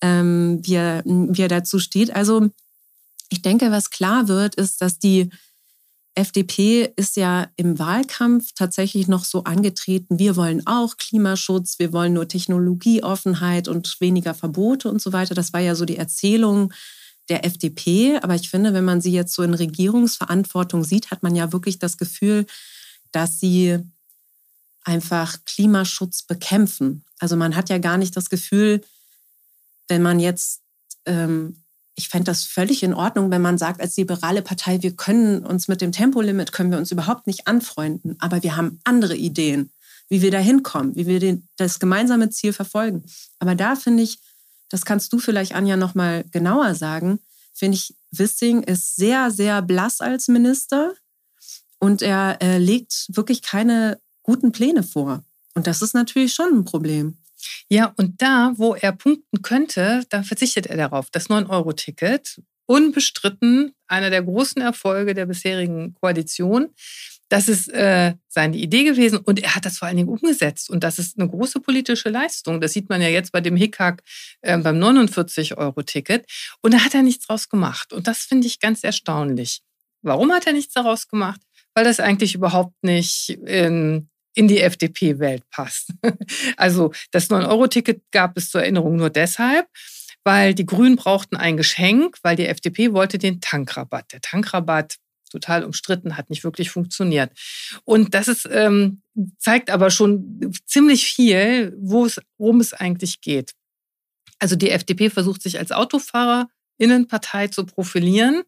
[0.00, 2.16] ähm, wie, er, wie er dazu steht.
[2.16, 2.48] Also
[3.28, 5.28] ich denke, was klar wird, ist, dass die
[6.14, 12.12] FDP ist ja im Wahlkampf tatsächlich noch so angetreten, wir wollen auch Klimaschutz, wir wollen
[12.12, 15.34] nur Technologieoffenheit und weniger Verbote und so weiter.
[15.34, 16.72] Das war ja so die Erzählung
[17.28, 18.18] der FDP.
[18.22, 21.78] Aber ich finde, wenn man sie jetzt so in Regierungsverantwortung sieht, hat man ja wirklich
[21.78, 22.46] das Gefühl,
[23.12, 23.78] dass sie
[24.84, 27.04] einfach Klimaschutz bekämpfen.
[27.18, 28.82] Also man hat ja gar nicht das Gefühl,
[29.88, 30.60] wenn man jetzt,
[31.06, 31.63] ähm,
[31.96, 35.68] ich fände das völlig in Ordnung, wenn man sagt, als liberale Partei, wir können uns
[35.68, 39.70] mit dem Tempolimit, können wir uns überhaupt nicht anfreunden, aber wir haben andere Ideen,
[40.08, 43.04] wie wir da hinkommen, wie wir den, das gemeinsame Ziel verfolgen.
[43.38, 44.18] Aber da finde ich,
[44.68, 47.20] das kannst du vielleicht, Anja, nochmal genauer sagen,
[47.52, 50.94] finde ich, Wissing ist sehr, sehr blass als Minister
[51.78, 55.22] und er äh, legt wirklich keine guten Pläne vor.
[55.54, 57.18] Und das ist natürlich schon ein Problem.
[57.68, 61.10] Ja, und da, wo er punkten könnte, da verzichtet er darauf.
[61.10, 66.70] Das 9-Euro-Ticket, unbestritten einer der großen Erfolge der bisherigen Koalition.
[67.28, 70.70] Das ist äh, seine Idee gewesen und er hat das vor allen Dingen umgesetzt.
[70.70, 72.60] Und das ist eine große politische Leistung.
[72.60, 74.02] Das sieht man ja jetzt bei dem Hickhack
[74.42, 76.26] äh, beim 49-Euro-Ticket.
[76.60, 77.92] Und da hat er nichts draus gemacht.
[77.92, 79.62] Und das finde ich ganz erstaunlich.
[80.02, 81.40] Warum hat er nichts daraus gemacht?
[81.74, 85.90] Weil das eigentlich überhaupt nicht in in die FDP-Welt passt.
[86.56, 89.66] Also das 9-Euro-Ticket gab es zur Erinnerung nur deshalb,
[90.24, 94.12] weil die Grünen brauchten ein Geschenk, weil die FDP wollte den Tankrabatt.
[94.12, 94.96] Der Tankrabatt,
[95.30, 97.30] total umstritten, hat nicht wirklich funktioniert.
[97.84, 99.02] Und das ist, ähm,
[99.38, 103.52] zeigt aber schon ziemlich viel, worum es eigentlich geht.
[104.38, 108.42] Also die FDP versucht sich als Autofahrerinnenpartei zu profilieren.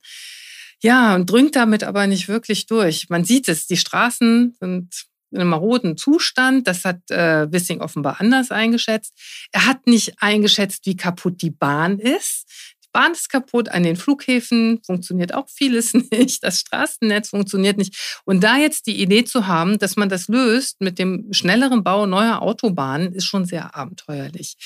[0.82, 3.08] Ja, und drückt damit aber nicht wirklich durch.
[3.08, 6.66] Man sieht es, die Straßen sind in einem maroden Zustand.
[6.66, 9.14] Das hat äh, Wissing offenbar anders eingeschätzt.
[9.52, 12.44] Er hat nicht eingeschätzt, wie kaputt die Bahn ist.
[12.84, 18.20] Die Bahn ist kaputt, an den Flughäfen funktioniert auch vieles nicht, das Straßennetz funktioniert nicht.
[18.24, 22.06] Und da jetzt die Idee zu haben, dass man das löst mit dem schnelleren Bau
[22.06, 24.56] neuer Autobahnen, ist schon sehr abenteuerlich.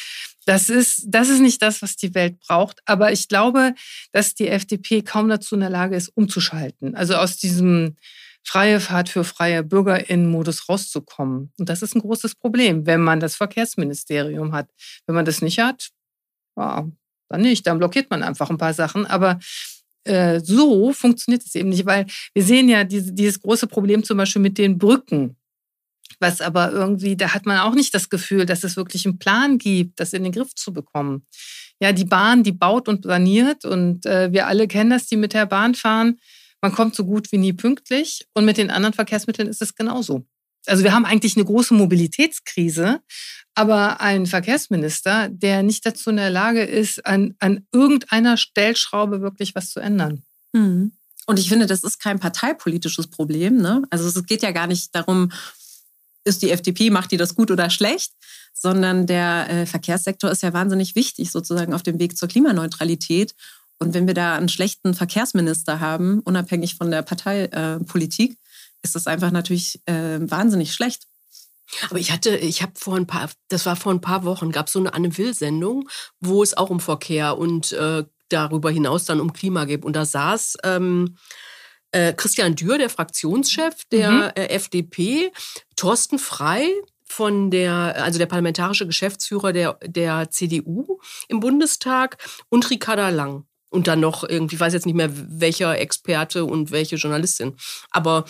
[0.46, 2.80] Das ist, das ist nicht das, was die Welt braucht.
[2.86, 3.74] Aber ich glaube,
[4.12, 6.94] dass die FDP kaum dazu in der Lage ist, umzuschalten.
[6.94, 7.96] Also aus diesem
[8.44, 11.52] freie Fahrt für freie BürgerInnen-Modus rauszukommen.
[11.58, 14.70] Und das ist ein großes Problem, wenn man das Verkehrsministerium hat.
[15.06, 15.90] Wenn man das nicht hat,
[16.56, 16.88] ja,
[17.28, 17.66] dann nicht.
[17.66, 19.06] Dann blockiert man einfach ein paar Sachen.
[19.06, 19.38] Aber
[20.04, 24.16] äh, so funktioniert es eben nicht, weil wir sehen ja diese, dieses große Problem zum
[24.16, 25.36] Beispiel mit den Brücken.
[26.18, 29.58] Was aber irgendwie, da hat man auch nicht das Gefühl, dass es wirklich einen Plan
[29.58, 31.26] gibt, das in den Griff zu bekommen.
[31.80, 35.32] Ja, die Bahn, die baut und saniert und äh, wir alle kennen das, die mit
[35.32, 36.18] der Bahn fahren
[36.60, 40.26] man kommt so gut wie nie pünktlich und mit den anderen Verkehrsmitteln ist es genauso.
[40.66, 43.00] Also wir haben eigentlich eine große Mobilitätskrise,
[43.54, 49.54] aber ein Verkehrsminister, der nicht dazu in der Lage ist, an, an irgendeiner Stellschraube wirklich
[49.54, 50.22] was zu ändern.
[50.52, 50.92] Mhm.
[51.26, 53.56] Und ich finde, das ist kein parteipolitisches Problem.
[53.56, 53.82] Ne?
[53.90, 55.30] Also es geht ja gar nicht darum,
[56.24, 58.12] ist die FDP, macht die das gut oder schlecht,
[58.52, 63.34] sondern der äh, Verkehrssektor ist ja wahnsinnig wichtig sozusagen auf dem Weg zur Klimaneutralität.
[63.80, 68.36] Und wenn wir da einen schlechten Verkehrsminister haben, unabhängig von der Parteipolitik, äh,
[68.82, 71.04] ist das einfach natürlich äh, wahnsinnig schlecht.
[71.88, 74.66] Aber ich hatte, ich habe vor ein paar, das war vor ein paar Wochen, gab
[74.66, 75.88] es so eine Anne Will-Sendung,
[76.20, 79.84] wo es auch um Verkehr und äh, darüber hinaus dann um Klima geht.
[79.84, 81.16] Und da saß ähm,
[81.92, 84.22] äh, Christian Dürr, der Fraktionschef der mhm.
[84.34, 85.32] äh, FDP,
[85.76, 86.70] Thorsten Frei,
[87.10, 93.46] von der, also der parlamentarische Geschäftsführer der, der CDU im Bundestag und Ricarda Lang.
[93.70, 97.56] Und dann noch irgendwie, ich weiß jetzt nicht mehr, welcher Experte und welche Journalistin.
[97.90, 98.24] Aber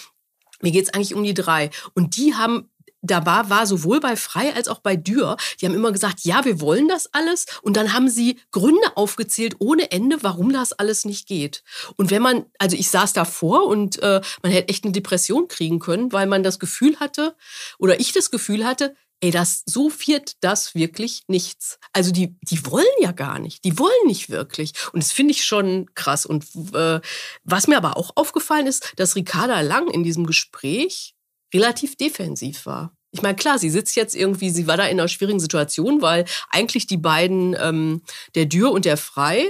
[0.61, 1.71] mir geht's eigentlich um die drei.
[1.95, 2.71] Und die haben
[3.03, 6.45] da war, war sowohl bei Frei als auch bei Dürr, die haben immer gesagt, ja,
[6.45, 7.47] wir wollen das alles.
[7.63, 11.63] Und dann haben sie Gründe aufgezählt ohne Ende, warum das alles nicht geht.
[11.97, 15.79] Und wenn man, also ich saß davor und äh, man hätte echt eine Depression kriegen
[15.79, 17.35] können, weil man das Gefühl hatte,
[17.79, 21.79] oder ich das Gefühl hatte, ey, das, so wird das wirklich nichts.
[21.93, 23.65] Also die, die wollen ja gar nicht.
[23.65, 24.73] Die wollen nicht wirklich.
[24.93, 26.25] Und das finde ich schon krass.
[26.25, 27.01] Und äh,
[27.45, 31.15] was mir aber auch aufgefallen ist, dass Ricarda Lang in diesem Gespräch
[31.53, 32.95] relativ defensiv war.
[33.13, 36.25] Ich meine, klar, sie sitzt jetzt irgendwie, sie war da in einer schwierigen Situation, weil
[36.49, 38.03] eigentlich die beiden, ähm,
[38.37, 39.47] der Dürr und der Frei,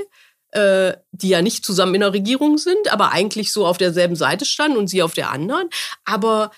[0.52, 4.46] äh, die ja nicht zusammen in der Regierung sind, aber eigentlich so auf derselben Seite
[4.46, 5.68] standen und sie auf der anderen.
[6.04, 6.50] Aber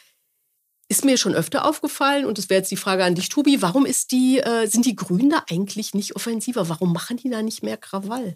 [0.92, 3.86] ist mir schon öfter aufgefallen und das wäre jetzt die Frage an dich, Tobi, warum
[3.86, 6.68] ist die, äh, sind die Grünen da eigentlich nicht offensiver?
[6.68, 8.34] Warum machen die da nicht mehr Krawall?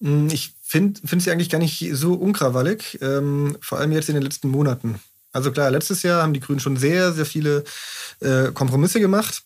[0.00, 4.16] Hm, ich finde find sie eigentlich gar nicht so unkrawallig, ähm, vor allem jetzt in
[4.16, 5.00] den letzten Monaten.
[5.30, 7.62] Also klar, letztes Jahr haben die Grünen schon sehr, sehr viele
[8.18, 9.44] äh, Kompromisse gemacht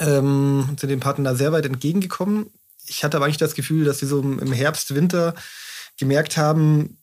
[0.00, 2.50] ähm, und sind den Partnern da sehr weit entgegengekommen.
[2.88, 5.36] Ich hatte aber eigentlich das Gefühl, dass sie so im Herbst, Winter
[5.96, 6.98] gemerkt haben,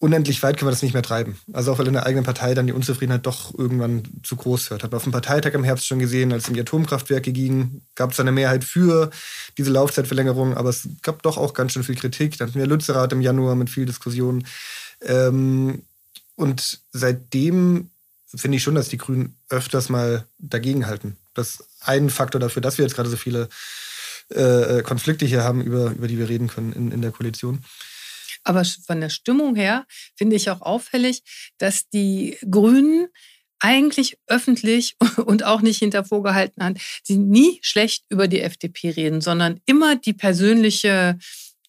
[0.00, 1.38] unendlich weit können wir das nicht mehr treiben.
[1.52, 4.82] Also auch weil in der eigenen Partei dann die Unzufriedenheit doch irgendwann zu groß wird.
[4.82, 7.82] Hat man auf dem Parteitag im Herbst schon gesehen, als es um die Atomkraftwerke ging,
[7.94, 9.10] gab es eine Mehrheit für
[9.58, 12.38] diese Laufzeitverlängerung, aber es gab doch auch ganz schön viel Kritik.
[12.38, 14.46] Dann hatten wir Lützerath im Januar mit viel Diskussion.
[15.02, 15.82] Ähm,
[16.34, 17.90] und seitdem
[18.34, 21.18] finde ich schon, dass die Grünen öfters mal dagegenhalten.
[21.34, 23.50] Das ist ein Faktor dafür, dass wir jetzt gerade so viele
[24.30, 27.62] äh, Konflikte hier haben, über, über die wir reden können in, in der Koalition.
[28.50, 29.86] Aber von der Stimmung her
[30.16, 31.22] finde ich auch auffällig,
[31.58, 33.06] dass die Grünen
[33.60, 39.20] eigentlich öffentlich und auch nicht hinter vorgehalten Hand, sie nie schlecht über die FDP reden,
[39.20, 41.16] sondern immer die persönliche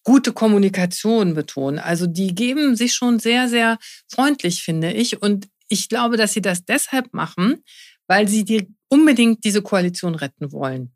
[0.02, 1.78] gute Kommunikation betonen.
[1.78, 5.22] Also die geben sich schon sehr, sehr freundlich, finde ich.
[5.22, 7.62] Und ich glaube, dass sie das deshalb machen,
[8.08, 10.92] weil sie die, unbedingt diese Koalition retten wollen.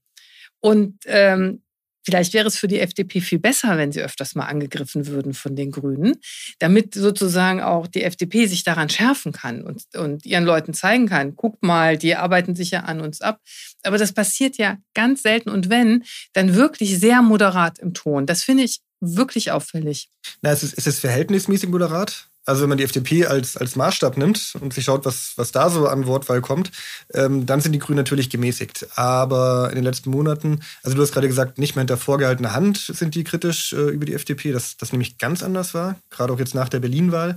[0.59, 1.63] Und ähm,
[2.07, 5.57] Vielleicht wäre es für die FDP viel besser, wenn sie öfters mal angegriffen würden von
[5.57, 6.15] den Grünen,
[6.61, 11.35] damit sozusagen auch die FDP sich daran schärfen kann und, und ihren Leuten zeigen kann,
[11.35, 13.41] guckt mal, die arbeiten sich ja an uns ab.
[13.83, 18.25] Aber das passiert ja ganz selten und wenn, dann wirklich sehr moderat im Ton.
[18.25, 20.09] Das finde ich wirklich auffällig.
[20.43, 22.31] Na, es ist, es verhältnismäßig moderat.
[22.47, 25.69] Also wenn man die FDP als, als Maßstab nimmt und sich schaut, was, was da
[25.69, 26.71] so an Wortwahl kommt,
[27.13, 28.87] ähm, dann sind die Grünen natürlich gemäßigt.
[28.95, 32.79] Aber in den letzten Monaten, also du hast gerade gesagt, nicht mehr hinter vorgehaltener Hand
[32.79, 36.39] sind die kritisch äh, über die FDP, das, das nämlich ganz anders war, gerade auch
[36.39, 37.37] jetzt nach der Berlin-Wahl.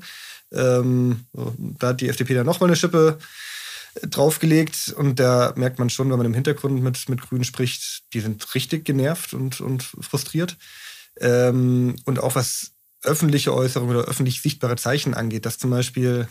[0.52, 1.26] Ähm,
[1.58, 3.18] da hat die FDP dann nochmal eine Schippe
[3.96, 8.04] äh, draufgelegt und da merkt man schon, wenn man im Hintergrund mit, mit Grünen spricht,
[8.14, 10.56] die sind richtig genervt und, und frustriert.
[11.20, 16.28] Ähm, und auch was öffentliche Äußerungen oder öffentlich sichtbare Zeichen angeht, dass zum Beispiel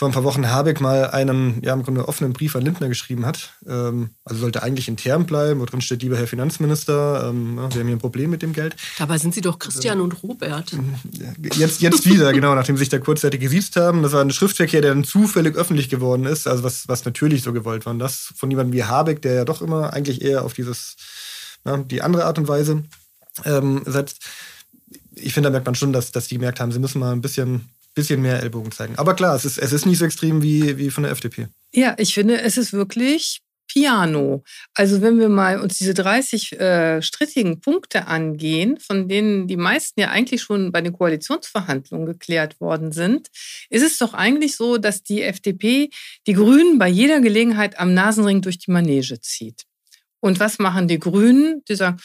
[0.00, 3.26] vor ein paar Wochen Habeck mal einen ja, im Grunde offenen Brief an Lindner geschrieben
[3.26, 3.52] hat.
[3.66, 7.72] Ähm, also sollte eigentlich intern bleiben, wo drin steht, lieber Herr Finanzminister, ähm, wir haben
[7.72, 8.76] hier ein Problem mit dem Geld.
[8.96, 10.72] Dabei sind Sie doch Christian ähm, und Robert.
[11.54, 14.02] Jetzt, jetzt wieder, genau, nachdem sie sich da kurzzeitig gesiezt haben.
[14.02, 17.52] Das war ein Schriftverkehr, der dann zufällig öffentlich geworden ist, also was, was natürlich so
[17.52, 17.92] gewollt war.
[17.92, 20.96] Und das von jemandem wie Habeck, der ja doch immer eigentlich eher auf dieses,
[21.64, 22.84] na, die andere Art und Weise
[23.44, 24.24] ähm, setzt
[25.14, 27.20] ich finde, da merkt man schon, dass, dass die gemerkt haben, sie müssen mal ein
[27.20, 28.96] bisschen, bisschen mehr Ellbogen zeigen.
[28.96, 31.48] Aber klar, es ist, es ist nicht so extrem wie, wie von der FDP.
[31.72, 33.42] Ja, ich finde, es ist wirklich
[33.72, 34.42] Piano.
[34.74, 40.00] Also wenn wir mal uns diese 30 äh, strittigen Punkte angehen, von denen die meisten
[40.00, 43.28] ja eigentlich schon bei den Koalitionsverhandlungen geklärt worden sind,
[43.68, 45.90] ist es doch eigentlich so, dass die FDP
[46.26, 49.62] die Grünen bei jeder Gelegenheit am Nasenring durch die Manege zieht.
[50.18, 51.62] Und was machen die Grünen?
[51.68, 51.98] Die sagen,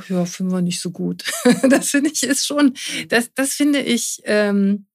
[0.00, 1.24] ach ja, finden wir nicht so gut.
[1.68, 2.74] das finde ich ist schon,
[3.08, 4.86] das, das finde ich ähm,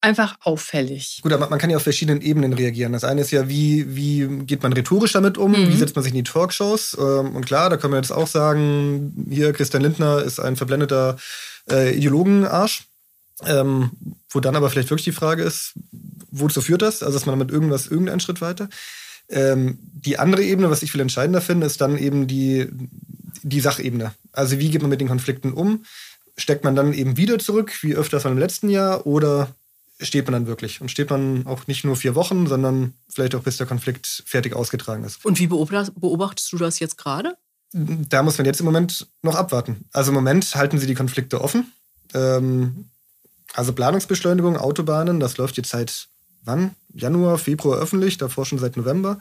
[0.00, 1.20] einfach auffällig.
[1.22, 2.92] Gut, aber man kann ja auf verschiedenen Ebenen reagieren.
[2.92, 5.52] Das eine ist ja, wie, wie geht man rhetorisch damit um?
[5.52, 5.68] Mhm.
[5.68, 6.96] Wie setzt man sich in die Talkshows?
[6.98, 11.16] Ähm, und klar, da können wir jetzt auch sagen, hier Christian Lindner ist ein verblendeter
[11.70, 12.84] äh, Ideologenarsch.
[13.44, 13.90] Ähm,
[14.30, 15.74] wo dann aber vielleicht wirklich die Frage ist,
[16.30, 17.02] wozu führt das?
[17.02, 18.70] Also, dass man mit irgendwas irgendeinen Schritt weiter.
[19.28, 22.68] Ähm, die andere Ebene, was ich viel entscheidender finde, ist dann eben die,
[23.42, 24.14] die Sachebene.
[24.36, 25.84] Also wie geht man mit den Konflikten um?
[26.36, 29.48] Steckt man dann eben wieder zurück, wie öfters im letzten Jahr, oder
[30.00, 30.80] steht man dann wirklich?
[30.80, 34.54] Und steht man auch nicht nur vier Wochen, sondern vielleicht auch bis der Konflikt fertig
[34.54, 35.24] ausgetragen ist.
[35.24, 37.36] Und wie beobachtest du das jetzt gerade?
[37.72, 39.86] Da muss man jetzt im Moment noch abwarten.
[39.92, 41.72] Also im Moment halten sie die Konflikte offen.
[42.14, 42.90] Ähm,
[43.54, 46.08] also Planungsbeschleunigung, Autobahnen, das läuft jetzt seit
[46.44, 46.74] wann?
[46.94, 49.18] Januar, Februar öffentlich, davor schon seit November.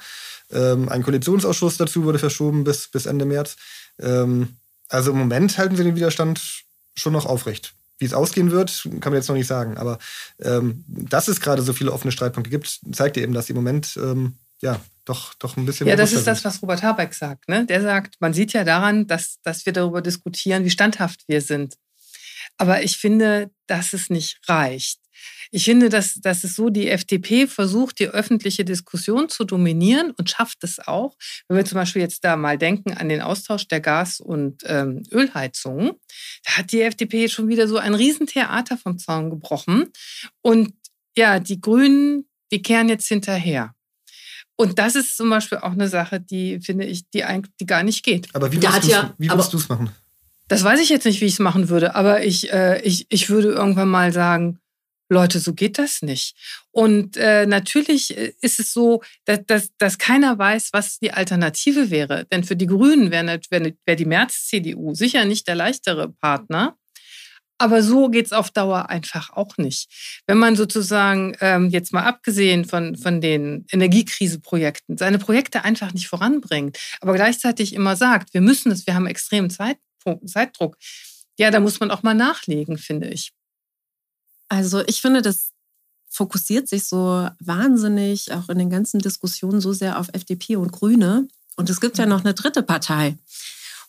[0.52, 3.56] Ähm, ein Koalitionsausschuss dazu wurde verschoben bis, bis Ende März.
[4.00, 4.56] Ähm,
[4.90, 6.64] also im Moment halten sie den Widerstand
[6.96, 7.74] schon noch aufrecht.
[7.98, 9.78] Wie es ausgehen wird, kann man jetzt noch nicht sagen.
[9.78, 10.00] Aber
[10.42, 13.98] ähm, dass es gerade so viele offene Streitpunkte gibt, zeigt ja eben, dass im Moment
[14.02, 15.88] ähm, ja doch, doch ein bisschen.
[15.88, 17.48] Ja, das ist das, was Robert Habeck sagt.
[17.48, 17.66] Ne?
[17.66, 21.76] Der sagt, man sieht ja daran, dass, dass wir darüber diskutieren, wie standhaft wir sind.
[22.58, 25.00] Aber ich finde, dass es nicht reicht.
[25.52, 30.30] Ich finde, dass, dass es so, die FDP versucht, die öffentliche Diskussion zu dominieren und
[30.30, 31.16] schafft es auch.
[31.48, 35.04] Wenn wir zum Beispiel jetzt da mal denken an den Austausch der Gas- und ähm,
[35.12, 35.94] Ölheizungen,
[36.44, 39.92] da hat die FDP schon wieder so ein Riesentheater vom Zaun gebrochen.
[40.42, 40.74] Und
[41.18, 43.74] ja, die Grünen, die kehren jetzt hinterher.
[44.58, 47.84] Und das ist zum Beispiel auch eine Sache, die finde ich, die eigentlich die gar
[47.84, 48.34] nicht geht.
[48.34, 49.90] Aber wie würdest ja, du es machen?
[50.48, 53.30] Das weiß ich jetzt nicht, wie ich es machen würde, aber ich, äh, ich, ich
[53.30, 54.60] würde irgendwann mal sagen,
[55.10, 56.36] Leute, so geht das nicht.
[56.72, 61.90] Und äh, natürlich äh, ist es so, dass, dass, dass keiner weiß, was die Alternative
[61.90, 62.26] wäre.
[62.26, 66.78] Denn für die Grünen wäre wär, die März-CDU sicher nicht der leichtere Partner.
[67.58, 69.90] Aber so geht's auf Dauer einfach auch nicht.
[70.28, 76.08] Wenn man sozusagen ähm, jetzt mal abgesehen von, von den Energiekriseprojekten seine Projekte einfach nicht
[76.08, 80.76] voranbringt, aber gleichzeitig immer sagt, wir müssen es, wir haben extremen Zeitdruck,
[81.38, 83.32] ja, da muss man auch mal nachlegen, finde ich.
[84.48, 85.52] Also ich finde, das
[86.10, 91.28] fokussiert sich so wahnsinnig auch in den ganzen Diskussionen so sehr auf FDP und Grüne.
[91.58, 93.18] Und es gibt ja noch eine dritte Partei.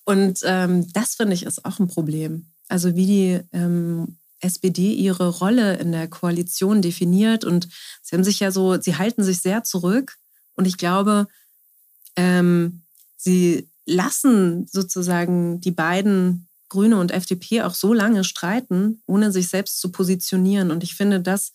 [0.04, 2.46] Und ähm, das finde ich ist auch ein Problem.
[2.68, 7.44] Also wie die ähm, SPD ihre Rolle in der Koalition definiert.
[7.44, 7.68] Und
[8.02, 10.16] sie haben sich ja so, sie halten sich sehr zurück.
[10.54, 11.26] Und ich glaube,
[12.16, 12.82] ähm,
[13.16, 19.80] sie lassen sozusagen die beiden Grüne und FDP auch so lange streiten, ohne sich selbst
[19.80, 20.70] zu positionieren.
[20.70, 21.52] Und ich finde, das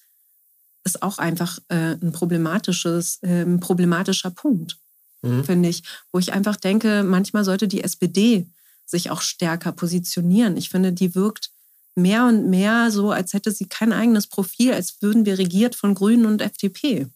[0.84, 4.78] ist auch einfach äh, ein problematisches, äh, ein problematischer Punkt,
[5.22, 5.44] mhm.
[5.44, 8.48] finde ich, wo ich einfach denke, manchmal sollte die SPD
[8.86, 10.58] sich auch stärker positionieren.
[10.58, 11.52] Ich finde, die wirkt
[11.96, 15.94] mehr und mehr so, als hätte sie kein eigenes Profil, als würden wir regiert von
[15.94, 17.08] Grünen und FDP.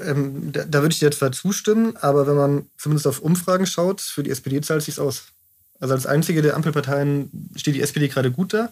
[0.00, 4.00] Ähm, da, da, würde ich dir zwar zustimmen, aber wenn man zumindest auf Umfragen schaut,
[4.00, 5.24] für die SPD zahlt es sich aus.
[5.82, 8.70] Also als einzige der Ampelparteien steht die SPD gerade gut da.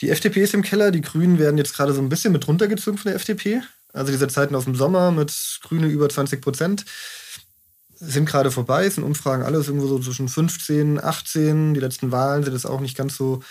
[0.00, 2.96] Die FDP ist im Keller, die Grünen werden jetzt gerade so ein bisschen mit runtergezogen
[2.96, 3.60] von der FDP.
[3.92, 5.30] Also diese Zeiten aus dem Sommer mit
[5.62, 6.86] Grüne über 20 Prozent
[7.96, 11.74] sind gerade vorbei, sind Umfragen alles irgendwo so zwischen 15, 18.
[11.74, 13.42] Die letzten Wahlen sind jetzt auch nicht ganz so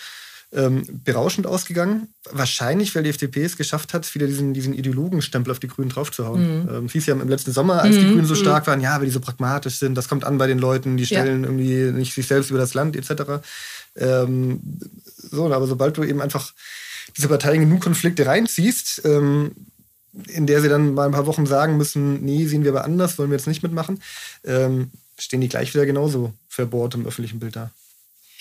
[0.52, 2.08] ähm, berauschend ausgegangen.
[2.30, 6.62] Wahrscheinlich, weil die FDP es geschafft hat, wieder diesen, diesen Ideologenstempel auf die Grünen draufzuhauen.
[6.62, 6.68] Mhm.
[6.74, 8.00] Ähm, hieß ja im letzten Sommer, als mhm.
[8.00, 10.46] die Grünen so stark waren, ja, weil die so pragmatisch sind, das kommt an bei
[10.46, 11.48] den Leuten, die stellen ja.
[11.48, 13.44] irgendwie nicht sich selbst über das Land etc.
[13.96, 14.60] Ähm,
[15.16, 16.52] so, aber sobald du eben einfach
[17.16, 19.52] diese Parteien genug Konflikte reinziehst, ähm,
[20.28, 23.18] in der sie dann mal ein paar Wochen sagen müssen, nee, sehen wir aber anders,
[23.18, 24.02] wollen wir jetzt nicht mitmachen,
[24.44, 27.70] ähm, stehen die gleich wieder genauso verbohrt im öffentlichen Bild da.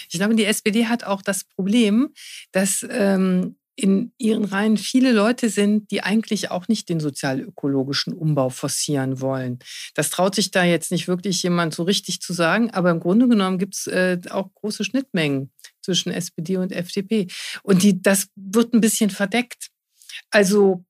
[0.10, 2.14] Ich glaube, die SPD hat auch das Problem,
[2.52, 8.50] dass ähm, in ihren Reihen viele Leute sind, die eigentlich auch nicht den sozialökologischen Umbau
[8.50, 9.60] forcieren wollen.
[9.94, 13.28] Das traut sich da jetzt nicht wirklich jemand so richtig zu sagen, aber im Grunde
[13.28, 15.52] genommen gibt es äh, auch große Schnittmengen
[15.82, 17.28] zwischen SPD und FDP.
[17.62, 19.70] Und die, das wird ein bisschen verdeckt.
[20.32, 20.84] Also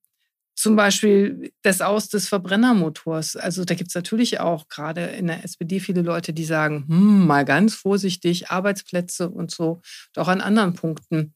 [0.58, 3.36] zum Beispiel das Aus des Verbrennermotors.
[3.36, 7.28] Also da gibt es natürlich auch gerade in der SPD viele Leute, die sagen, hm,
[7.28, 9.80] mal ganz vorsichtig, Arbeitsplätze und so,
[10.16, 11.32] auch an anderen Punkten.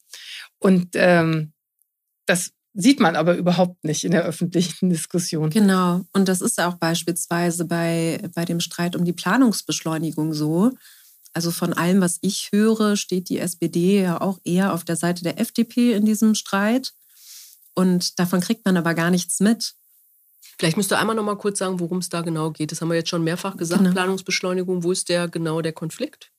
[0.58, 1.52] Und ähm,
[2.26, 5.50] das sieht man aber überhaupt nicht in der öffentlichen Diskussion.
[5.50, 6.04] Genau.
[6.12, 10.72] Und das ist auch beispielsweise bei, bei dem Streit um die Planungsbeschleunigung so.
[11.32, 15.22] Also von allem, was ich höre, steht die SPD ja auch eher auf der Seite
[15.22, 16.92] der FDP in diesem Streit.
[17.74, 19.74] Und davon kriegt man aber gar nichts mit.
[20.58, 22.70] Vielleicht müsst ihr einmal noch mal kurz sagen, worum es da genau geht.
[22.70, 23.80] Das haben wir jetzt schon mehrfach gesagt.
[23.80, 23.92] Genau.
[23.92, 26.32] Planungsbeschleunigung, wo ist der genau der Konflikt?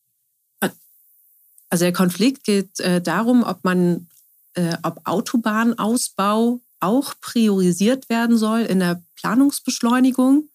[1.73, 4.07] Also der Konflikt geht äh, darum, ob man,
[4.53, 10.49] äh, ob Autobahnausbau auch priorisiert werden soll in der Planungsbeschleunigung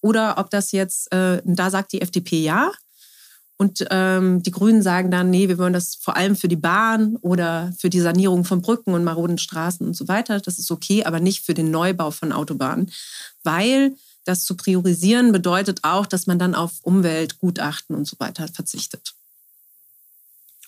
[0.00, 2.72] oder ob das jetzt, äh, da sagt die FDP ja,
[3.58, 7.16] und ähm, die Grünen sagen dann, nee, wir wollen das vor allem für die Bahn
[7.16, 10.38] oder für die Sanierung von Brücken und maroden Straßen und so weiter.
[10.40, 12.92] Das ist okay, aber nicht für den Neubau von Autobahnen.
[13.42, 19.14] Weil das zu priorisieren bedeutet auch, dass man dann auf Umweltgutachten und so weiter verzichtet.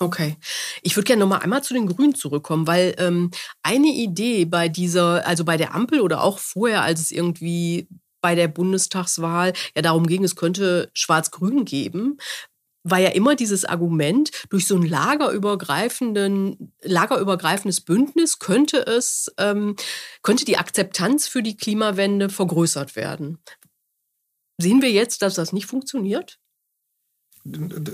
[0.01, 0.37] Okay.
[0.83, 3.31] Ich würde gerne noch mal einmal zu den Grünen zurückkommen, weil ähm,
[3.63, 7.87] eine Idee bei dieser, also bei der Ampel oder auch vorher, als es irgendwie
[8.21, 12.19] bei der Bundestagswahl ja darum ging, es könnte Schwarz-Grün geben,
[12.83, 19.77] war ja immer dieses Argument, durch so ein lagerübergreifenden, lagerübergreifendes Bündnis könnte es, ähm,
[20.23, 23.39] könnte die Akzeptanz für die Klimawende vergrößert werden.
[24.59, 26.39] Sehen wir jetzt, dass das nicht funktioniert?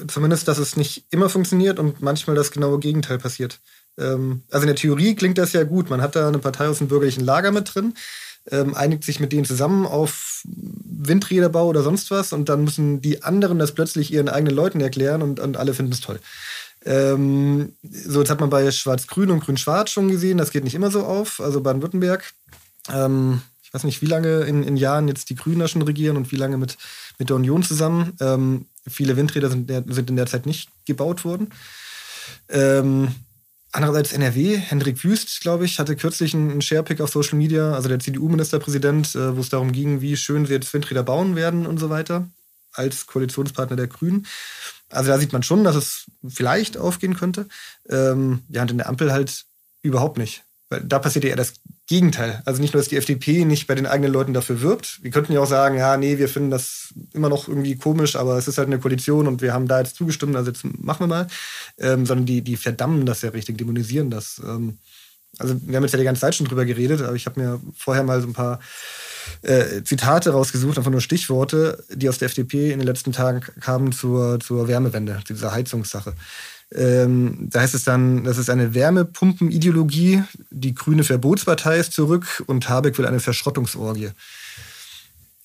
[0.08, 3.60] Zumindest, dass es nicht immer funktioniert und manchmal das genaue Gegenteil passiert.
[3.96, 5.88] Ähm, also in der Theorie klingt das ja gut.
[5.88, 7.94] Man hat da eine Partei aus dem bürgerlichen Lager mit drin
[8.50, 13.22] ähm, einigt sich mit denen zusammen auf Windräderbau oder sonst was und dann müssen die
[13.22, 16.20] anderen das plötzlich ihren eigenen Leuten erklären und, und alle finden es toll.
[16.84, 20.90] Ähm, so, jetzt hat man bei Schwarz-Grün und Grün-Schwarz schon gesehen, das geht nicht immer
[20.90, 21.40] so auf.
[21.40, 22.32] Also Baden-Württemberg,
[22.92, 26.30] ähm, ich weiß nicht, wie lange in, in, Jahren jetzt die Grünen schon regieren und
[26.30, 26.78] wie lange mit,
[27.18, 28.12] mit der Union zusammen.
[28.20, 31.50] Ähm, viele Windräder sind, sind, in der Zeit nicht gebaut worden.
[32.48, 33.08] Ähm,
[33.76, 37.98] Andererseits NRW, Hendrik Wüst, glaube ich, hatte kürzlich einen Sharepick auf Social Media, also der
[37.98, 41.90] CDU-Ministerpräsident, äh, wo es darum ging, wie schön sie jetzt Windräder bauen werden und so
[41.90, 42.26] weiter,
[42.72, 44.26] als Koalitionspartner der Grünen.
[44.88, 47.48] Also da sieht man schon, dass es vielleicht aufgehen könnte.
[47.90, 49.44] Ähm, ja, und in der Ampel halt
[49.82, 50.44] überhaupt nicht.
[50.70, 51.52] Weil da passiert ja eher das
[51.88, 52.42] Gegenteil.
[52.44, 54.98] Also nicht nur, dass die FDP nicht bei den eigenen Leuten dafür wirbt.
[55.02, 58.36] Wir könnten ja auch sagen, ja, nee, wir finden das immer noch irgendwie komisch, aber
[58.36, 61.06] es ist halt eine Koalition und wir haben da jetzt zugestimmt, also jetzt machen wir
[61.06, 61.26] mal.
[61.78, 64.40] Ähm, sondern die, die verdammen das ja richtig, dämonisieren das.
[64.44, 64.78] Ähm,
[65.38, 67.60] also wir haben jetzt ja die ganze Zeit schon drüber geredet, aber ich habe mir
[67.76, 68.58] vorher mal so ein paar
[69.42, 73.92] äh, Zitate rausgesucht, einfach nur Stichworte, die aus der FDP in den letzten Tagen kamen
[73.92, 76.14] zur, zur Wärmewende, zu dieser Heizungssache.
[76.72, 82.68] Ähm, da heißt es dann, das ist eine Wärmepumpenideologie, die grüne Verbotspartei ist zurück und
[82.68, 84.10] Habeck will eine Verschrottungsorgie.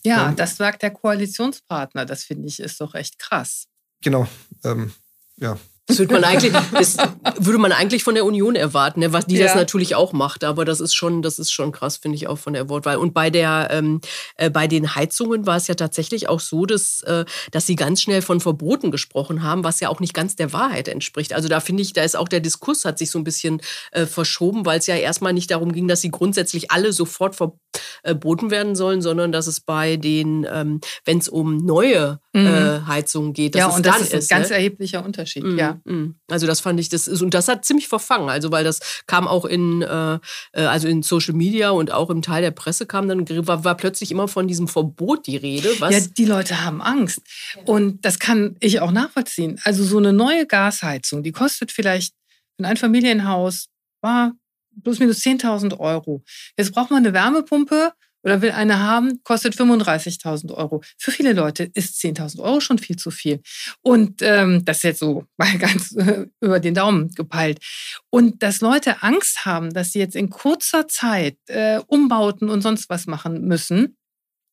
[0.03, 2.05] Ja, ähm, das sagt der Koalitionspartner.
[2.05, 3.67] Das finde ich ist doch echt krass.
[4.01, 4.28] Genau.
[4.63, 4.91] Ähm,
[5.38, 5.57] ja,
[5.92, 6.98] das würde man eigentlich, das
[7.38, 9.14] würde man eigentlich von der Union erwarten, ne?
[9.14, 9.46] was die ja.
[9.46, 10.44] das natürlich auch macht.
[10.44, 12.98] Aber das ist schon, das ist schon krass, finde ich auch von der Wortwahl.
[12.98, 14.02] Und bei der, ähm,
[14.36, 18.02] äh, bei den Heizungen war es ja tatsächlich auch so, dass, äh, dass sie ganz
[18.02, 21.34] schnell von Verboten gesprochen haben, was ja auch nicht ganz der Wahrheit entspricht.
[21.34, 23.62] Also da finde ich, da ist auch der Diskurs hat sich so ein bisschen
[23.92, 28.52] äh, verschoben, weil es ja erstmal nicht darum ging, dass sie grundsätzlich alle sofort verboten
[28.52, 32.46] werden sollen, sondern dass es bei den, ähm, wenn es um neue mhm.
[32.46, 34.56] Äh, Heizungen geht, dass ja, es und dann das ist ein ist, ganz ne?
[34.56, 35.44] erheblicher Unterschied.
[35.44, 35.58] Mhm.
[35.58, 35.81] Ja.
[35.86, 36.12] Mm.
[36.30, 38.30] Also das fand ich, das ist, und das hat ziemlich verfangen.
[38.30, 40.20] Also weil das kam auch in, äh,
[40.54, 43.76] äh, also in Social Media und auch im Teil der Presse kam dann, war, war
[43.76, 45.70] plötzlich immer von diesem Verbot die Rede.
[45.80, 45.94] Was?
[45.94, 47.22] Ja, die Leute haben Angst.
[47.66, 49.60] Und das kann ich auch nachvollziehen.
[49.64, 52.14] Also so eine neue Gasheizung, die kostet vielleicht
[52.58, 53.70] in ein Familienhaus,
[54.02, 54.34] war
[54.84, 56.24] plus minus 10.000 Euro.
[56.58, 60.82] Jetzt braucht man eine Wärmepumpe oder will eine haben, kostet 35.000 Euro.
[60.97, 63.41] Für viele Leute ist 10.000 Euro schon viel zu viel.
[63.82, 67.59] Und ähm, das ist jetzt so mal ganz äh, über den Daumen gepeilt.
[68.09, 72.89] Und dass Leute Angst haben, dass sie jetzt in kurzer Zeit äh, Umbauten und sonst
[72.89, 73.97] was machen müssen,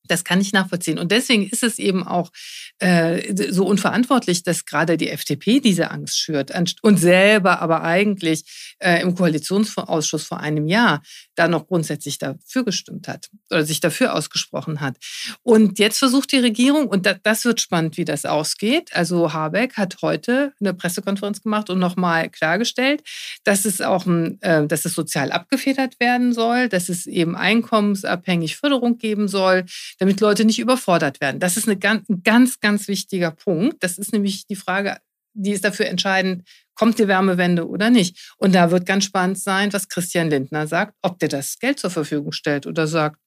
[0.09, 0.97] das kann ich nachvollziehen.
[0.97, 2.31] Und deswegen ist es eben auch
[2.79, 6.51] äh, so unverantwortlich, dass gerade die FDP diese Angst schürt
[6.81, 11.01] und selber aber eigentlich äh, im Koalitionsausschuss vor einem Jahr
[11.35, 14.97] da noch grundsätzlich dafür gestimmt hat oder sich dafür ausgesprochen hat.
[15.43, 18.93] Und jetzt versucht die Regierung, und da, das wird spannend, wie das ausgeht.
[18.93, 23.03] Also Habeck hat heute eine Pressekonferenz gemacht und nochmal klargestellt,
[23.43, 28.97] dass es auch, äh, dass es sozial abgefedert werden soll, dass es eben einkommensabhängig Förderung
[28.97, 29.65] geben soll
[29.99, 31.39] damit Leute nicht überfordert werden.
[31.39, 33.83] Das ist eine ganz, ein ganz, ganz wichtiger Punkt.
[33.83, 34.97] Das ist nämlich die Frage,
[35.33, 38.33] die ist dafür entscheidend, kommt die Wärmewende oder nicht.
[38.37, 41.91] Und da wird ganz spannend sein, was Christian Lindner sagt, ob der das Geld zur
[41.91, 43.19] Verfügung stellt oder sagt,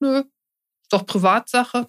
[0.00, 0.22] nö,
[0.90, 1.88] doch Privatsache.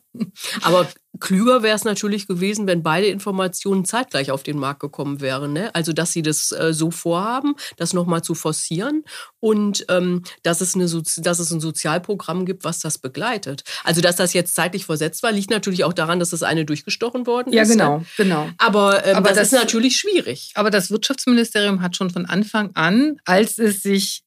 [0.61, 0.87] Aber
[1.19, 5.53] klüger wäre es natürlich gewesen, wenn beide Informationen zeitgleich auf den Markt gekommen wären.
[5.53, 5.73] Ne?
[5.75, 9.03] Also, dass sie das äh, so vorhaben, das nochmal zu forcieren
[9.39, 13.63] und ähm, dass, es eine, dass es ein Sozialprogramm gibt, was das begleitet.
[13.83, 17.27] Also, dass das jetzt zeitlich versetzt war, liegt natürlich auch daran, dass das eine durchgestochen
[17.27, 17.69] worden ja, ist.
[17.69, 18.05] Ja, genau, ne?
[18.17, 18.49] genau.
[18.57, 20.51] Aber, ähm, aber das, das ist natürlich schwierig.
[20.55, 24.23] Aber das Wirtschaftsministerium hat schon von Anfang an, als es sich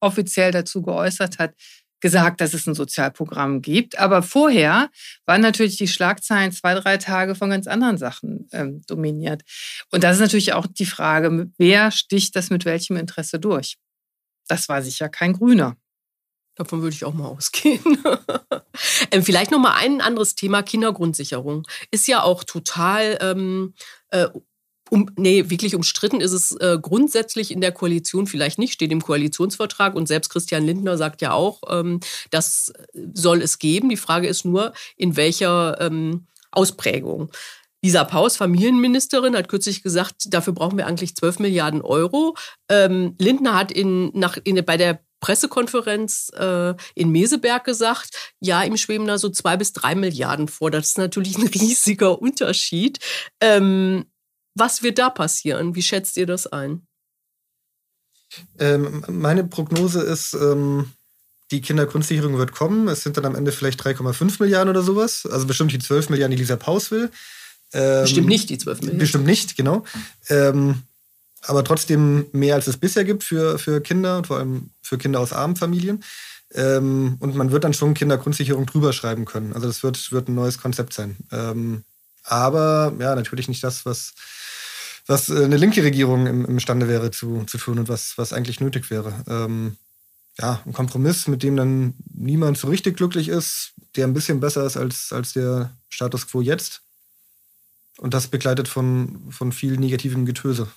[0.00, 1.54] offiziell dazu geäußert hat,
[2.04, 3.98] gesagt, dass es ein Sozialprogramm gibt.
[3.98, 4.90] Aber vorher
[5.24, 9.40] waren natürlich die Schlagzeilen zwei, drei Tage von ganz anderen Sachen ähm, dominiert.
[9.90, 13.78] Und das ist natürlich auch die Frage, wer sticht das mit welchem Interesse durch?
[14.48, 15.78] Das war sicher kein Grüner.
[16.56, 17.80] Davon würde ich auch mal ausgehen.
[19.10, 23.72] ähm, vielleicht noch mal ein anderes Thema: Kindergrundsicherung ist ja auch total ähm,
[24.10, 24.28] äh,
[24.90, 29.02] um, nee, wirklich umstritten ist es äh, grundsätzlich in der Koalition vielleicht nicht, steht im
[29.02, 32.72] Koalitionsvertrag und selbst Christian Lindner sagt ja auch, ähm, das
[33.14, 33.88] soll es geben.
[33.88, 37.30] Die Frage ist nur, in welcher ähm, Ausprägung.
[37.82, 42.34] Lisa Paus, Familienministerin, hat kürzlich gesagt, dafür brauchen wir eigentlich 12 Milliarden Euro.
[42.70, 48.76] Ähm, Lindner hat in, nach, in, bei der Pressekonferenz äh, in Meseberg gesagt, ja, ihm
[48.76, 50.70] schweben da so zwei bis drei Milliarden vor.
[50.70, 52.98] Das ist natürlich ein riesiger Unterschied.
[53.40, 54.06] Ähm,
[54.54, 55.74] was wird da passieren?
[55.74, 56.86] Wie schätzt ihr das ein?
[58.58, 60.92] Ähm, meine Prognose ist, ähm,
[61.50, 62.88] die Kindergrundsicherung wird kommen.
[62.88, 65.26] Es sind dann am Ende vielleicht 3,5 Milliarden oder sowas.
[65.30, 67.10] Also bestimmt die 12 Milliarden, die Lisa Paus will.
[67.72, 68.98] Ähm, bestimmt nicht die 12 Milliarden.
[68.98, 69.84] Bestimmt nicht, genau.
[70.28, 70.82] Ähm,
[71.42, 75.20] aber trotzdem mehr, als es bisher gibt für, für Kinder und vor allem für Kinder
[75.20, 76.02] aus armen Familien.
[76.52, 79.52] Ähm, und man wird dann schon Kindergrundsicherung drüber schreiben können.
[79.52, 81.16] Also das wird, wird ein neues Konzept sein.
[81.32, 81.84] Ähm,
[82.22, 84.14] aber ja, natürlich nicht das, was
[85.06, 88.60] was äh, eine linke Regierung im, imstande wäre zu, zu tun und was, was eigentlich
[88.60, 89.24] nötig wäre.
[89.28, 89.76] Ähm,
[90.38, 94.64] ja, ein Kompromiss, mit dem dann niemand so richtig glücklich ist, der ein bisschen besser
[94.64, 96.82] ist als, als der Status quo jetzt.
[97.98, 100.68] Und das begleitet von, von viel negativem Getöse.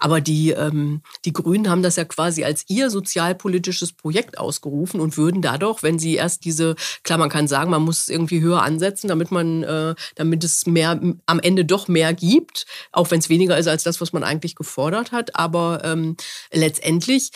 [0.00, 5.16] Aber die, ähm, die Grünen haben das ja quasi als ihr sozialpolitisches Projekt ausgerufen und
[5.16, 6.74] würden dadurch, wenn sie erst diese,
[7.04, 11.00] klar, man kann sagen, man muss irgendwie höher ansetzen, damit man, äh, damit es mehr
[11.26, 14.56] am Ende doch mehr gibt, auch wenn es weniger ist als das, was man eigentlich
[14.56, 15.36] gefordert hat.
[15.36, 16.16] Aber ähm,
[16.52, 17.30] letztendlich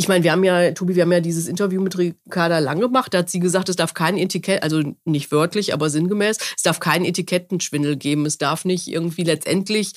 [0.00, 3.12] ich meine, wir haben ja, Tobi, wir haben ja dieses Interview mit Ricarda Lang gemacht.
[3.12, 6.80] Da hat sie gesagt, es darf kein Etikett, also nicht wörtlich, aber sinngemäß, es darf
[6.80, 8.24] keinen Etikettenschwindel geben.
[8.24, 9.92] Es darf nicht irgendwie letztendlich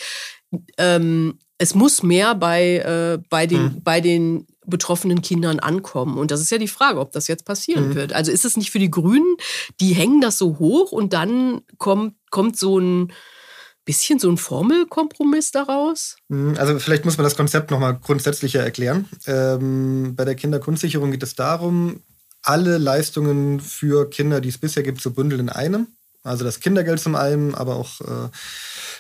[0.77, 3.83] ähm, es muss mehr bei, äh, bei, den, mhm.
[3.83, 6.17] bei den betroffenen Kindern ankommen.
[6.17, 7.95] Und das ist ja die Frage, ob das jetzt passieren mhm.
[7.95, 8.13] wird.
[8.13, 9.35] Also ist es nicht für die Grünen,
[9.79, 13.11] die hängen das so hoch und dann kommt, kommt so ein
[13.85, 16.15] bisschen so ein Formelkompromiss daraus?
[16.29, 19.09] Hm, also vielleicht muss man das Konzept nochmal grundsätzlicher erklären.
[19.27, 22.01] Ähm, bei der Kindergrundsicherung geht es darum,
[22.41, 25.87] alle Leistungen für Kinder, die es bisher gibt, zu bündeln in einem.
[26.23, 28.29] Also das Kindergeld zum einen, aber auch äh,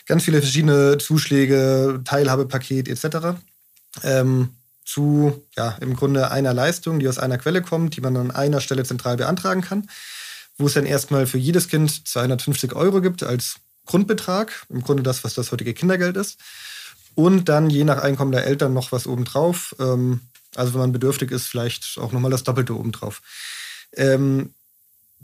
[0.05, 3.37] ganz viele verschiedene Zuschläge, Teilhabepaket etc.
[4.03, 4.49] Ähm,
[4.85, 8.61] zu ja, im Grunde einer Leistung, die aus einer Quelle kommt, die man an einer
[8.61, 9.89] Stelle zentral beantragen kann,
[10.57, 15.23] wo es dann erstmal für jedes Kind 250 Euro gibt als Grundbetrag, im Grunde das,
[15.23, 16.39] was das heutige Kindergeld ist.
[17.15, 19.75] Und dann je nach Einkommen der Eltern noch was obendrauf.
[19.79, 20.21] Ähm,
[20.55, 23.21] also wenn man bedürftig ist, vielleicht auch nochmal das Doppelte obendrauf.
[23.93, 24.53] Ähm,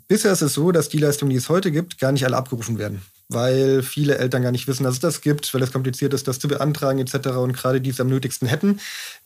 [0.08, 2.78] bisher ist es so, dass die Leistungen, die es heute gibt, gar nicht alle abgerufen
[2.78, 6.28] werden, weil viele Eltern gar nicht wissen, dass es das gibt, weil es kompliziert ist,
[6.28, 7.30] das zu beantragen etc.
[7.38, 8.80] Und gerade die es am nötigsten hätten,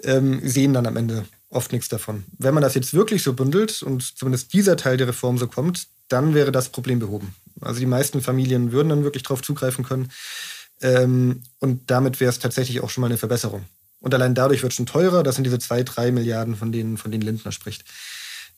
[0.04, 2.26] ähm, sehen dann am Ende oft nichts davon.
[2.38, 5.88] Wenn man das jetzt wirklich so bündelt und zumindest dieser Teil der Reform so kommt,
[6.10, 7.34] dann wäre das Problem behoben.
[7.62, 10.12] Also die meisten Familien würden dann wirklich darauf zugreifen können.
[10.82, 13.64] Ähm, und damit wäre es tatsächlich auch schon mal eine Verbesserung.
[14.02, 15.24] Und allein dadurch wird es schon teurer.
[15.24, 17.86] Das sind diese zwei, drei Milliarden, von denen, von denen Lindner spricht.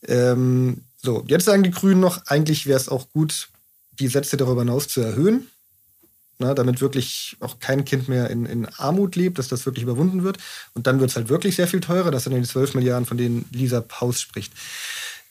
[0.02, 3.48] Ähm, so, jetzt sagen die Grünen noch, eigentlich wäre es auch gut,
[3.96, 5.48] die Sätze darüber hinaus zu erhöhen,
[6.38, 10.22] na, damit wirklich auch kein Kind mehr in, in Armut lebt, dass das wirklich überwunden
[10.22, 10.38] wird.
[10.74, 12.10] Und dann wird es halt wirklich sehr viel teurer.
[12.10, 14.52] Das sind ja die 12 Milliarden, von denen Lisa Paus spricht.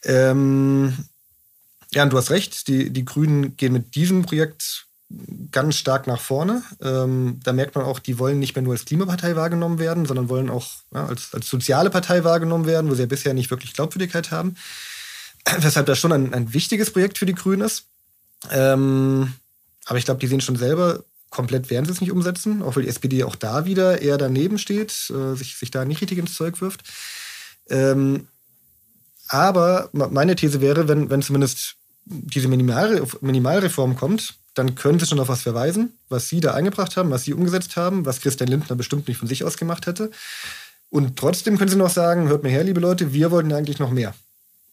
[0.03, 0.93] Ähm,
[1.93, 4.87] ja, und du hast recht, die, die Grünen gehen mit diesem Projekt
[5.51, 6.63] ganz stark nach vorne.
[6.81, 10.29] Ähm, da merkt man auch, die wollen nicht mehr nur als Klimapartei wahrgenommen werden, sondern
[10.29, 13.73] wollen auch ja, als, als soziale Partei wahrgenommen werden, wo sie ja bisher nicht wirklich
[13.73, 14.55] Glaubwürdigkeit haben.
[15.59, 17.85] Weshalb das schon ein, ein wichtiges Projekt für die Grünen ist.
[18.51, 19.33] Ähm,
[19.85, 22.83] aber ich glaube, die sehen schon selber, komplett werden sie es nicht umsetzen, auch weil
[22.83, 26.35] die SPD auch da wieder eher daneben steht, äh, sich, sich da nicht richtig ins
[26.35, 26.83] Zeug wirft.
[27.69, 28.27] Ähm,
[29.27, 31.75] aber meine These wäre, wenn, wenn zumindest
[32.05, 36.95] diese Minimal Minimalreform kommt, dann können sie schon auf was verweisen, was sie da eingebracht
[36.95, 40.11] haben, was sie umgesetzt haben, was Christian Lindner bestimmt nicht von sich aus gemacht hätte.
[40.89, 43.91] Und trotzdem können sie noch sagen, hört mir her, liebe Leute, wir wollten eigentlich noch
[43.91, 44.13] mehr.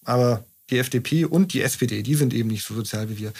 [0.04, 3.32] Aber die FDP und die SPD, die sind eben nicht so sozial wie wir.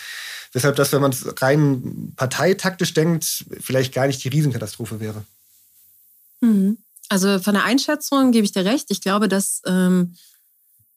[0.53, 5.25] Weshalb das, wenn man es rein parteitaktisch denkt, vielleicht gar nicht die Riesenkatastrophe wäre.
[6.41, 6.79] Mhm.
[7.09, 8.87] Also von der Einschätzung gebe ich dir recht.
[8.91, 10.15] Ich glaube, dass ähm,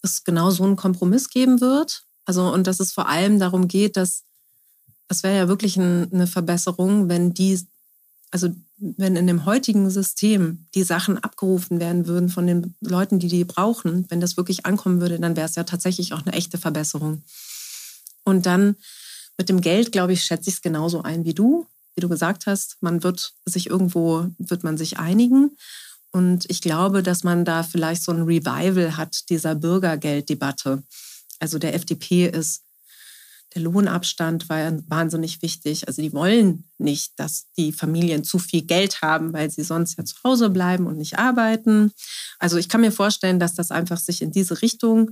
[0.02, 2.04] es genau so einen Kompromiss geben wird.
[2.26, 4.24] Also und dass es vor allem darum geht, dass
[5.08, 7.60] es wäre ja wirklich ein, eine Verbesserung, wenn die,
[8.32, 13.28] also wenn in dem heutigen System die Sachen abgerufen werden würden von den Leuten, die
[13.28, 16.58] die brauchen, wenn das wirklich ankommen würde, dann wäre es ja tatsächlich auch eine echte
[16.58, 17.24] Verbesserung.
[18.24, 18.76] Und dann
[19.38, 21.68] mit dem Geld, glaube ich, schätze ich es genauso ein wie du.
[21.96, 25.56] Wie du gesagt hast, man wird sich irgendwo, wird man sich einigen.
[26.12, 30.84] Und ich glaube, dass man da vielleicht so ein Revival hat dieser Bürgergelddebatte.
[31.40, 32.65] Also der FDP ist
[33.56, 35.88] der Lohnabstand war wahnsinnig wichtig.
[35.88, 40.04] Also die wollen nicht, dass die Familien zu viel Geld haben, weil sie sonst ja
[40.04, 41.92] zu Hause bleiben und nicht arbeiten.
[42.38, 45.12] Also ich kann mir vorstellen, dass das einfach sich in diese Richtung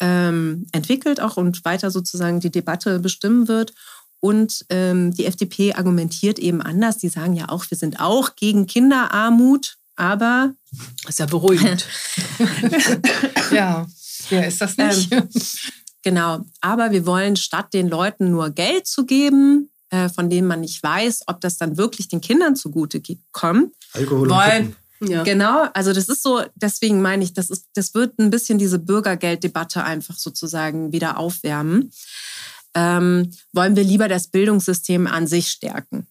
[0.00, 3.72] ähm, entwickelt auch und weiter sozusagen die Debatte bestimmen wird.
[4.18, 6.98] Und ähm, die FDP argumentiert eben anders.
[6.98, 10.54] Die sagen ja auch, wir sind auch gegen Kinderarmut, aber.
[11.02, 11.86] Das ist ja beruhigend.
[13.52, 13.86] ja,
[14.30, 15.12] ja, ist das nicht?
[15.12, 15.28] Ähm,
[16.02, 16.44] Genau.
[16.60, 20.82] Aber wir wollen statt den Leuten nur Geld zu geben, äh, von dem man nicht
[20.82, 23.00] weiß, ob das dann wirklich den Kindern zugute
[23.30, 23.74] kommt.
[23.92, 24.76] Alkohol wollen,
[25.08, 25.24] ja.
[25.24, 28.78] Genau, also das ist so, deswegen meine ich, das, ist, das wird ein bisschen diese
[28.78, 31.92] Bürgergelddebatte einfach sozusagen wieder aufwärmen.
[32.74, 36.06] Ähm, wollen wir lieber das Bildungssystem an sich stärken?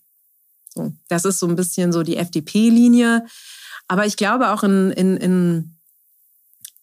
[0.69, 3.25] So, das ist so ein bisschen so die FDP-Linie.
[3.87, 5.77] Aber ich glaube auch in, in, in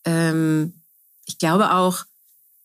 [0.05, 0.83] ähm,
[1.27, 2.05] ich glaube auch,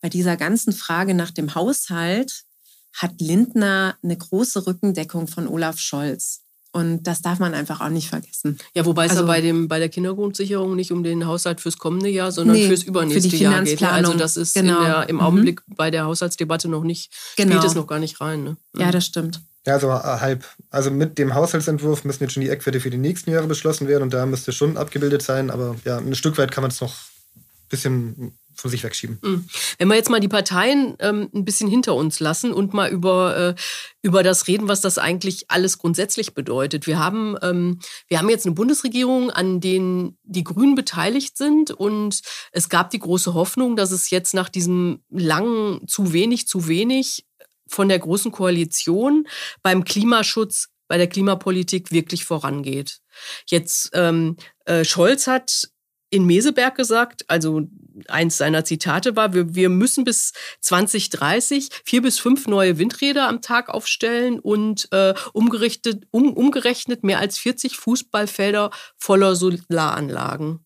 [0.04, 2.44] bei dieser ganzen Frage nach dem Haushalt
[2.92, 6.42] hat Lindner eine große Rückendeckung von Olaf Scholz.
[6.72, 8.58] Und das darf man einfach auch nicht vergessen.
[8.74, 11.78] Ja, wobei also, es ja bei, dem, bei der Kindergrundsicherung nicht um den Haushalt fürs
[11.78, 13.80] kommende Jahr, sondern nee, fürs übernächste für Jahr geht.
[13.80, 13.90] Ne?
[13.90, 14.84] Also das ist genau.
[14.84, 15.22] der, im mhm.
[15.22, 15.74] Augenblick mhm.
[15.74, 17.52] bei der Haushaltsdebatte noch nicht, genau.
[17.52, 18.44] spielt es noch gar nicht rein.
[18.44, 18.56] Ne?
[18.76, 19.40] Ja, das stimmt.
[19.66, 20.44] Ja, so also halb.
[20.68, 24.02] Also mit dem Haushaltsentwurf müssen jetzt schon die Eckwerte für die nächsten Jahre beschlossen werden
[24.02, 25.48] und da müsste schon abgebildet sein.
[25.50, 29.18] Aber ja, ein Stück weit kann man es noch ein bisschen von sich wegschieben.
[29.22, 29.48] Mhm.
[29.78, 33.36] Wenn wir jetzt mal die Parteien ähm, ein bisschen hinter uns lassen und mal über,
[33.36, 33.54] äh,
[34.02, 36.86] über das reden, was das eigentlich alles grundsätzlich bedeutet.
[36.86, 42.20] Wir haben, ähm, wir haben jetzt eine Bundesregierung, an denen die Grünen beteiligt sind und
[42.52, 47.24] es gab die große Hoffnung, dass es jetzt nach diesem langen zu wenig, zu wenig
[47.66, 49.26] von der Großen Koalition
[49.62, 53.00] beim Klimaschutz bei der Klimapolitik wirklich vorangeht.
[53.46, 54.36] Jetzt ähm,
[54.66, 55.68] äh, Scholz hat
[56.14, 57.62] in Meseberg gesagt, also
[58.06, 63.42] eins seiner Zitate war, wir, wir müssen bis 2030 vier bis fünf neue Windräder am
[63.42, 70.64] Tag aufstellen und äh, umgerechnet, um, umgerechnet mehr als 40 Fußballfelder voller Solaranlagen.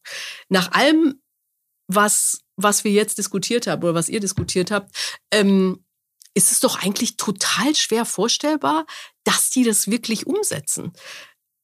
[0.50, 1.22] Nach allem,
[1.86, 4.94] was, was wir jetzt diskutiert haben oder was ihr diskutiert habt,
[5.32, 5.82] ähm,
[6.34, 8.86] ist es doch eigentlich total schwer vorstellbar,
[9.24, 10.92] dass die das wirklich umsetzen.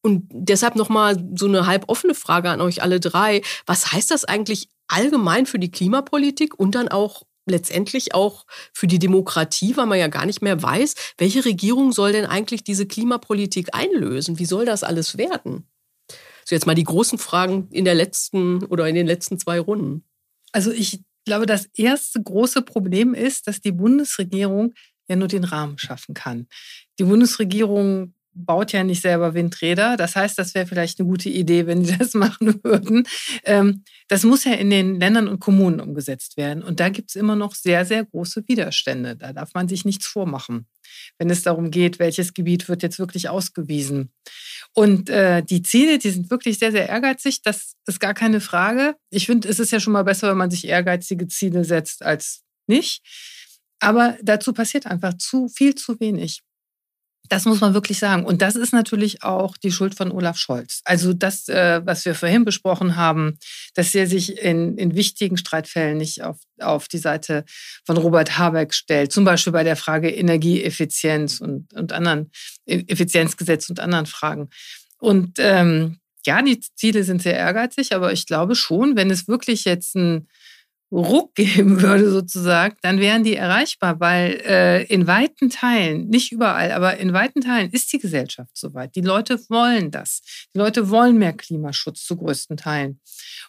[0.05, 3.41] Und deshalb nochmal so eine halb offene Frage an euch alle drei.
[3.65, 8.45] Was heißt das eigentlich allgemein für die Klimapolitik und dann auch letztendlich auch
[8.75, 12.65] für die Demokratie, weil man ja gar nicht mehr weiß, welche Regierung soll denn eigentlich
[12.65, 14.39] diese Klimapolitik einlösen?
[14.39, 15.67] Wie soll das alles werden?
[16.45, 20.05] So jetzt mal die großen Fragen in der letzten oder in den letzten zwei Runden.
[20.53, 24.75] Also ich glaube, das erste große Problem ist, dass die Bundesregierung
[25.09, 26.47] ja nur den Rahmen schaffen kann.
[26.99, 29.97] Die Bundesregierung baut ja nicht selber Windräder.
[29.97, 33.07] Das heißt, das wäre vielleicht eine gute Idee, wenn die das machen würden.
[33.45, 36.63] Ähm, das muss ja in den Ländern und Kommunen umgesetzt werden.
[36.63, 39.17] Und da gibt es immer noch sehr, sehr große Widerstände.
[39.17, 40.67] Da darf man sich nichts vormachen,
[41.19, 44.13] wenn es darum geht, welches Gebiet wird jetzt wirklich ausgewiesen.
[44.73, 47.43] Und äh, die Ziele, die sind wirklich sehr, sehr ehrgeizig.
[47.43, 48.97] Das ist gar keine Frage.
[49.11, 52.43] Ich finde, es ist ja schon mal besser, wenn man sich ehrgeizige Ziele setzt, als
[52.67, 53.03] nicht.
[53.81, 56.43] Aber dazu passiert einfach zu viel zu wenig.
[57.29, 58.25] Das muss man wirklich sagen.
[58.27, 60.83] Und das ist natürlich auch die Schuld von Olaf Scholz.
[60.85, 63.39] Also das, äh, was wir vorhin besprochen haben,
[63.75, 67.45] dass er sich in, in wichtigen Streitfällen nicht auf, auf die Seite
[67.87, 69.11] von Robert Habeck stellt.
[69.11, 72.31] Zum Beispiel bei der Frage Energieeffizienz und, und anderen
[72.67, 74.51] e-, Effizienzgesetz und anderen Fragen.
[74.99, 79.65] Und ähm, ja, die Ziele sind sehr ehrgeizig, aber ich glaube schon, wenn es wirklich
[79.65, 80.29] jetzt ein
[80.91, 86.73] Ruck geben würde sozusagen, dann wären die erreichbar, weil äh, in weiten Teilen, nicht überall,
[86.73, 88.95] aber in weiten Teilen ist die Gesellschaft soweit.
[88.95, 90.21] Die Leute wollen das.
[90.55, 93.01] Die Leute wollen mehr Klimaschutz zu größten Teilen.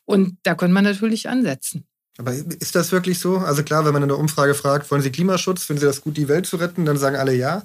[0.05, 1.87] Und da könnte man natürlich ansetzen.
[2.17, 3.37] Aber ist das wirklich so?
[3.37, 6.15] Also klar, wenn man in der Umfrage fragt, wollen Sie Klimaschutz, finden Sie das gut,
[6.15, 7.63] die Welt zu retten, dann sagen alle ja.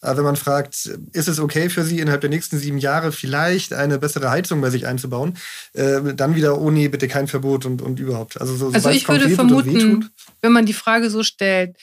[0.00, 3.72] Aber wenn man fragt, ist es okay für Sie, innerhalb der nächsten sieben Jahre vielleicht
[3.72, 5.36] eine bessere Heizung bei sich einzubauen,
[5.74, 8.40] äh, dann wieder, oh nee, bitte kein Verbot und, und überhaupt.
[8.40, 11.76] Also, so, also ich würde vermuten, wenn man die Frage so stellt,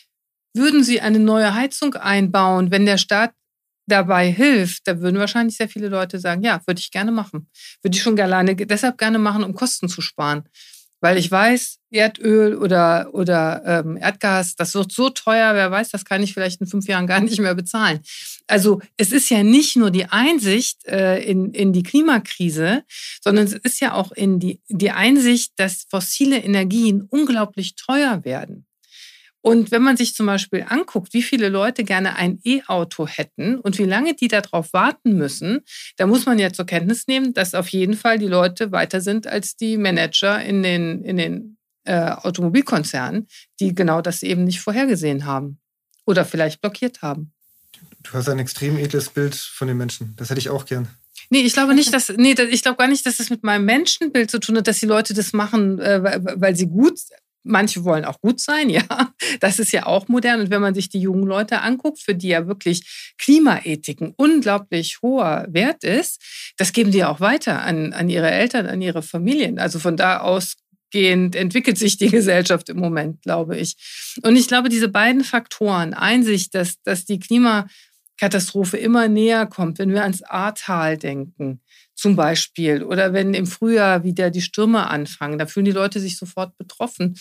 [0.56, 3.32] würden Sie eine neue Heizung einbauen, wenn der Staat
[3.88, 7.50] dabei hilft, da würden wahrscheinlich sehr viele Leute sagen, ja, würde ich gerne machen.
[7.82, 10.44] Würde ich schon alleine deshalb gerne machen, um Kosten zu sparen.
[11.00, 16.06] Weil ich weiß, Erdöl oder, oder ähm, Erdgas, das wird so teuer, wer weiß, das
[16.06, 18.00] kann ich vielleicht in fünf Jahren gar nicht mehr bezahlen.
[18.48, 22.84] Also es ist ja nicht nur die Einsicht äh, in, in die Klimakrise,
[23.24, 28.66] sondern es ist ja auch in die, die Einsicht, dass fossile Energien unglaublich teuer werden.
[29.48, 33.78] Und wenn man sich zum Beispiel anguckt, wie viele Leute gerne ein E-Auto hätten und
[33.78, 35.62] wie lange die darauf warten müssen,
[35.96, 39.26] da muss man ja zur Kenntnis nehmen, dass auf jeden Fall die Leute weiter sind
[39.26, 43.30] als die Manager in den, in den äh, Automobilkonzernen,
[43.62, 45.62] die genau das eben nicht vorhergesehen haben
[46.06, 47.32] oder vielleicht blockiert haben.
[48.04, 50.14] Du hast ein extrem edles Bild von den Menschen.
[50.18, 50.90] Das hätte ich auch gern.
[51.30, 54.30] Nee, ich glaube nicht, dass, nee, ich glaube gar nicht, dass das mit meinem Menschenbild
[54.30, 57.00] zu tun hat, dass die Leute das machen, äh, weil sie gut
[57.48, 58.84] Manche wollen auch gut sein, ja.
[59.40, 60.42] Das ist ja auch modern.
[60.42, 65.02] Und wenn man sich die jungen Leute anguckt, für die ja wirklich Klimaethik ein unglaublich
[65.02, 66.22] hoher Wert ist,
[66.58, 69.60] das geben die auch weiter an, an ihre Eltern, an ihre Familien.
[69.60, 73.76] Also von da ausgehend entwickelt sich die Gesellschaft im Moment, glaube ich.
[74.24, 79.94] Und ich glaube, diese beiden Faktoren, Einsicht, dass, dass die Klimakatastrophe immer näher kommt, wenn
[79.94, 81.62] wir ans Ahrtal denken,
[81.98, 82.84] zum Beispiel.
[82.84, 87.18] Oder wenn im Frühjahr wieder die Stürme anfangen, da fühlen die Leute sich sofort betroffen.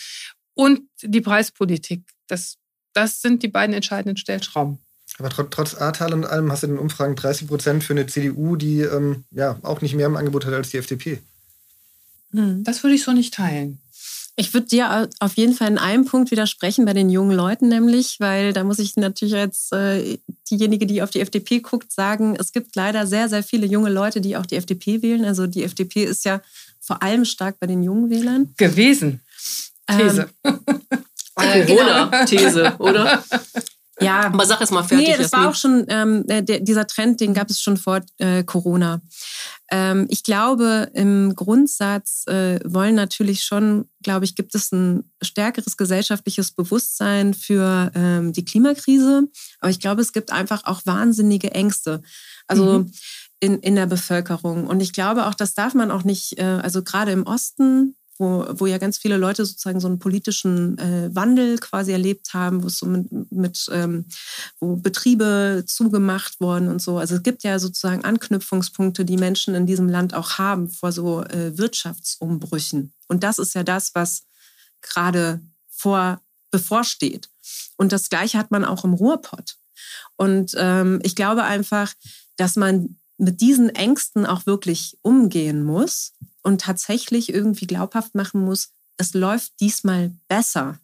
[0.54, 2.58] Und die Preispolitik, das,
[2.92, 4.78] das sind die beiden entscheidenden Stellschrauben.
[5.18, 8.56] Aber trotz, Ahrtal und allem hast du in den Umfragen 30 Prozent für eine CDU,
[8.56, 11.20] die ähm, ja auch nicht mehr im Angebot hat als die FDP.
[12.32, 12.64] Hm.
[12.64, 13.78] Das würde ich so nicht teilen.
[14.38, 18.16] Ich würde dir auf jeden Fall in einem Punkt widersprechen bei den jungen Leuten, nämlich,
[18.20, 20.18] weil da muss ich natürlich als äh,
[20.50, 24.20] diejenige, die auf die FDP guckt, sagen, es gibt leider sehr, sehr viele junge Leute,
[24.20, 25.24] die auch die FDP wählen.
[25.24, 26.42] Also die FDP ist ja
[26.80, 28.52] vor allem stark bei den jungen Wählern.
[28.56, 29.20] Gewesen.
[29.86, 30.28] These.
[31.38, 33.22] Ähm, Corona-These, oder?
[34.00, 34.26] Ja.
[34.26, 35.08] Aber sag es mal fertig.
[35.08, 38.44] Nee, das war auch schon, ähm, der, dieser Trend, den gab es schon vor äh,
[38.44, 39.00] Corona.
[39.70, 45.76] Ähm, ich glaube, im Grundsatz äh, wollen natürlich schon, glaube ich, gibt es ein stärkeres
[45.76, 49.24] gesellschaftliches Bewusstsein für ähm, die Klimakrise.
[49.60, 52.02] Aber ich glaube, es gibt einfach auch wahnsinnige Ängste.
[52.46, 52.92] Also mhm.
[53.40, 54.66] in, in der Bevölkerung.
[54.66, 58.46] Und ich glaube auch, das darf man auch nicht, äh, also gerade im Osten wo,
[58.50, 62.68] wo ja ganz viele Leute sozusagen so einen politischen äh, Wandel quasi erlebt haben, wo
[62.68, 64.06] es so mit, mit ähm,
[64.58, 66.98] wo Betriebe zugemacht wurden und so.
[66.98, 71.22] Also es gibt ja sozusagen Anknüpfungspunkte, die Menschen in diesem Land auch haben vor so
[71.24, 72.92] äh, Wirtschaftsumbrüchen.
[73.08, 74.24] Und das ist ja das, was
[74.80, 77.28] gerade vor bevorsteht.
[77.76, 79.56] Und das Gleiche hat man auch im Ruhrpott.
[80.16, 81.92] Und ähm, ich glaube einfach,
[82.36, 86.12] dass man mit diesen Ängsten auch wirklich umgehen muss
[86.42, 90.78] und tatsächlich irgendwie glaubhaft machen muss, es läuft diesmal besser.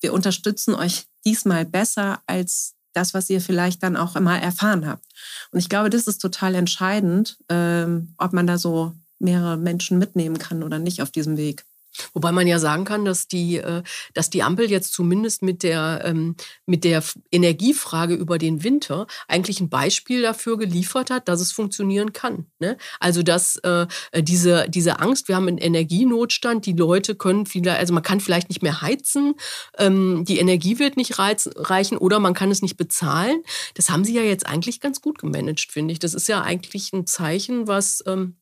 [0.00, 5.04] Wir unterstützen euch diesmal besser als das, was ihr vielleicht dann auch immer erfahren habt.
[5.50, 10.38] Und ich glaube, das ist total entscheidend, ähm, ob man da so mehrere Menschen mitnehmen
[10.38, 11.64] kann oder nicht auf diesem Weg.
[12.12, 13.82] Wobei man ja sagen kann, dass die, äh,
[14.14, 16.36] dass die Ampel jetzt zumindest mit der, ähm,
[16.66, 22.12] mit der Energiefrage über den Winter eigentlich ein Beispiel dafür geliefert hat, dass es funktionieren
[22.12, 22.46] kann.
[22.58, 22.76] Ne?
[23.00, 23.86] Also dass äh,
[24.16, 28.48] diese, diese Angst, wir haben einen Energienotstand, die Leute können vielleicht, also man kann vielleicht
[28.48, 29.34] nicht mehr heizen,
[29.76, 33.42] ähm, die Energie wird nicht reichen oder man kann es nicht bezahlen.
[33.74, 35.98] Das haben sie ja jetzt eigentlich ganz gut gemanagt, finde ich.
[35.98, 38.36] Das ist ja eigentlich ein Zeichen, was ähm,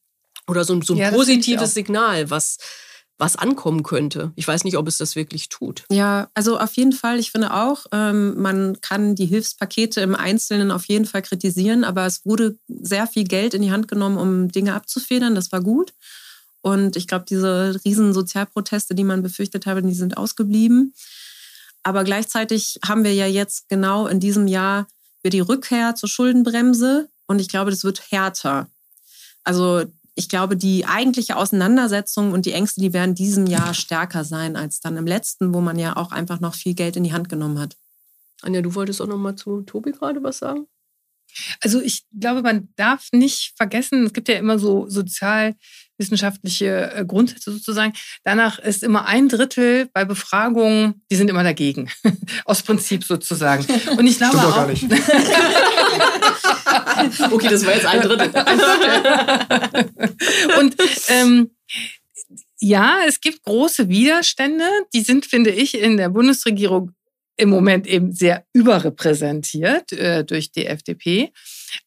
[0.48, 2.58] oder so, so ein ja, positives Signal, was
[3.18, 4.32] was ankommen könnte.
[4.36, 5.84] Ich weiß nicht, ob es das wirklich tut.
[5.90, 7.18] Ja, also auf jeden Fall.
[7.18, 12.04] Ich finde auch, ähm, man kann die Hilfspakete im Einzelnen auf jeden Fall kritisieren, aber
[12.04, 15.34] es wurde sehr viel Geld in die Hand genommen, um Dinge abzufedern.
[15.34, 15.94] Das war gut.
[16.60, 20.94] Und ich glaube, diese riesen Sozialproteste, die man befürchtet habe, die sind ausgeblieben.
[21.82, 24.88] Aber gleichzeitig haben wir ja jetzt genau in diesem Jahr
[25.24, 27.08] die Rückkehr zur Schuldenbremse.
[27.26, 28.68] Und ich glaube, das wird härter.
[29.44, 29.84] Also
[30.16, 34.80] ich glaube, die eigentliche Auseinandersetzung und die Ängste, die werden diesem Jahr stärker sein als
[34.80, 37.58] dann im letzten, wo man ja auch einfach noch viel Geld in die Hand genommen
[37.58, 37.76] hat.
[38.42, 40.66] Anja, du wolltest auch noch mal zu Tobi gerade was sagen?
[41.60, 47.52] Also ich glaube, man darf nicht vergessen, es gibt ja immer so sozialwissenschaftliche äh, Grundsätze
[47.52, 47.92] sozusagen.
[48.24, 51.90] Danach ist immer ein Drittel bei Befragungen, die sind immer dagegen.
[52.46, 53.66] Aus Prinzip sozusagen.
[53.98, 54.66] Und ich glaube auch.
[57.30, 58.30] okay, das war jetzt ein Drittel.
[60.58, 60.76] Und
[61.08, 61.50] ähm,
[62.58, 64.64] ja, es gibt große Widerstände.
[64.94, 66.92] Die sind, finde ich, in der Bundesregierung
[67.36, 71.32] im Moment eben sehr überrepräsentiert äh, durch die FDP.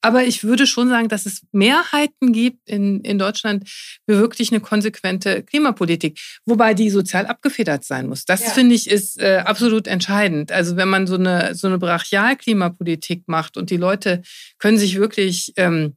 [0.02, 3.70] Aber ich würde schon sagen, dass es Mehrheiten gibt in, in Deutschland
[4.08, 8.26] für wirklich eine konsequente Klimapolitik, wobei die sozial abgefedert sein muss.
[8.26, 8.50] Das ja.
[8.52, 10.52] finde ich ist äh, absolut entscheidend.
[10.52, 14.22] Also wenn man so eine, so eine Brachial-Klimapolitik macht und die Leute
[14.58, 15.96] können sich wirklich, ähm,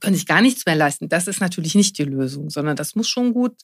[0.00, 3.08] können sich gar nichts mehr leisten, das ist natürlich nicht die Lösung, sondern das muss
[3.08, 3.54] schon gut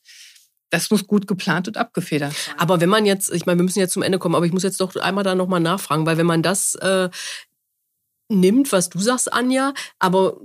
[0.70, 2.54] das muss gut geplant und abgefedert sein.
[2.58, 4.62] Aber wenn man jetzt, ich meine, wir müssen jetzt zum Ende kommen, aber ich muss
[4.62, 7.08] jetzt doch einmal da nochmal nachfragen, weil wenn man das äh,
[8.28, 10.40] nimmt, was du sagst, Anja, aber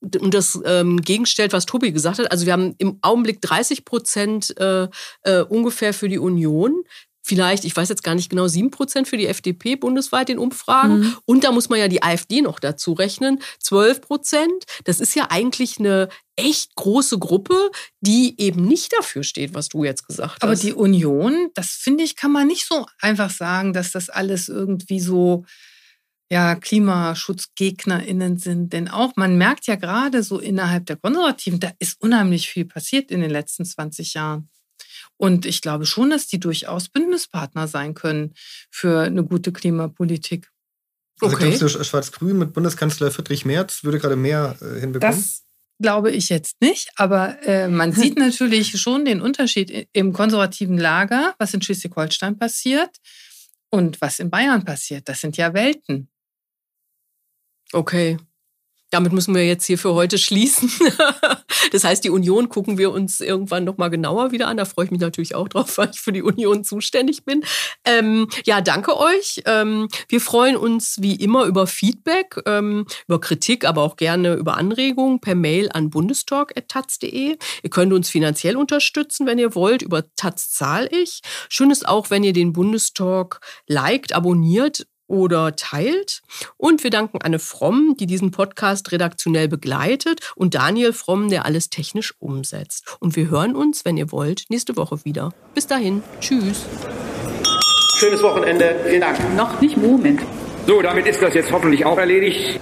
[0.00, 2.30] und das ähm, gegenstellt, was Tobi gesagt hat.
[2.30, 4.86] Also wir haben im Augenblick 30 Prozent äh,
[5.22, 6.84] äh, ungefähr für die Union
[7.28, 11.00] vielleicht, ich weiß jetzt gar nicht genau, sieben Prozent für die FDP bundesweit in Umfragen.
[11.00, 11.16] Mhm.
[11.26, 14.64] Und da muss man ja die AfD noch dazu rechnen, zwölf Prozent.
[14.84, 19.84] Das ist ja eigentlich eine echt große Gruppe, die eben nicht dafür steht, was du
[19.84, 20.42] jetzt gesagt hast.
[20.42, 24.48] Aber die Union, das finde ich, kann man nicht so einfach sagen, dass das alles
[24.48, 25.44] irgendwie so
[26.30, 28.72] ja, KlimaschutzgegnerInnen sind.
[28.72, 33.10] Denn auch, man merkt ja gerade so innerhalb der Konservativen, da ist unheimlich viel passiert
[33.10, 34.50] in den letzten 20 Jahren.
[35.16, 38.34] Und ich glaube schon, dass die durchaus Bündnispartner sein können
[38.70, 40.50] für eine gute Klimapolitik.
[41.20, 41.56] Also okay.
[41.56, 45.16] glaubst du, Schwarz-Grün mit Bundeskanzler Friedrich Merz würde gerade mehr äh, hinbekommen?
[45.16, 45.42] Das
[45.80, 51.34] glaube ich jetzt nicht, aber äh, man sieht natürlich schon den Unterschied im konservativen Lager,
[51.38, 52.90] was in Schleswig-Holstein passiert
[53.70, 55.08] und was in Bayern passiert.
[55.08, 56.08] Das sind ja Welten.
[57.72, 58.18] Okay.
[58.90, 60.70] Damit müssen wir jetzt hier für heute schließen.
[61.72, 64.56] das heißt, die Union gucken wir uns irgendwann nochmal genauer wieder an.
[64.56, 67.44] Da freue ich mich natürlich auch drauf, weil ich für die Union zuständig bin.
[67.84, 69.42] Ähm, ja, danke euch.
[69.44, 74.56] Ähm, wir freuen uns wie immer über Feedback, ähm, über Kritik, aber auch gerne über
[74.56, 77.36] Anregungen per Mail an bundestalk.taz.de.
[77.62, 79.82] Ihr könnt uns finanziell unterstützen, wenn ihr wollt.
[79.82, 81.20] Über Taz zahl ich.
[81.50, 86.22] Schön ist auch, wenn ihr den Bundestalk liked, abonniert oder teilt.
[86.56, 91.70] Und wir danken Anne Fromm, die diesen Podcast redaktionell begleitet und Daniel Fromm, der alles
[91.70, 92.96] technisch umsetzt.
[93.00, 95.32] Und wir hören uns, wenn ihr wollt, nächste Woche wieder.
[95.54, 96.02] Bis dahin.
[96.20, 96.66] Tschüss.
[97.98, 98.76] Schönes Wochenende.
[98.86, 99.18] Vielen Dank.
[99.36, 100.20] Noch nicht Moment.
[100.66, 102.60] So, damit ist das jetzt hoffentlich auch erledigt.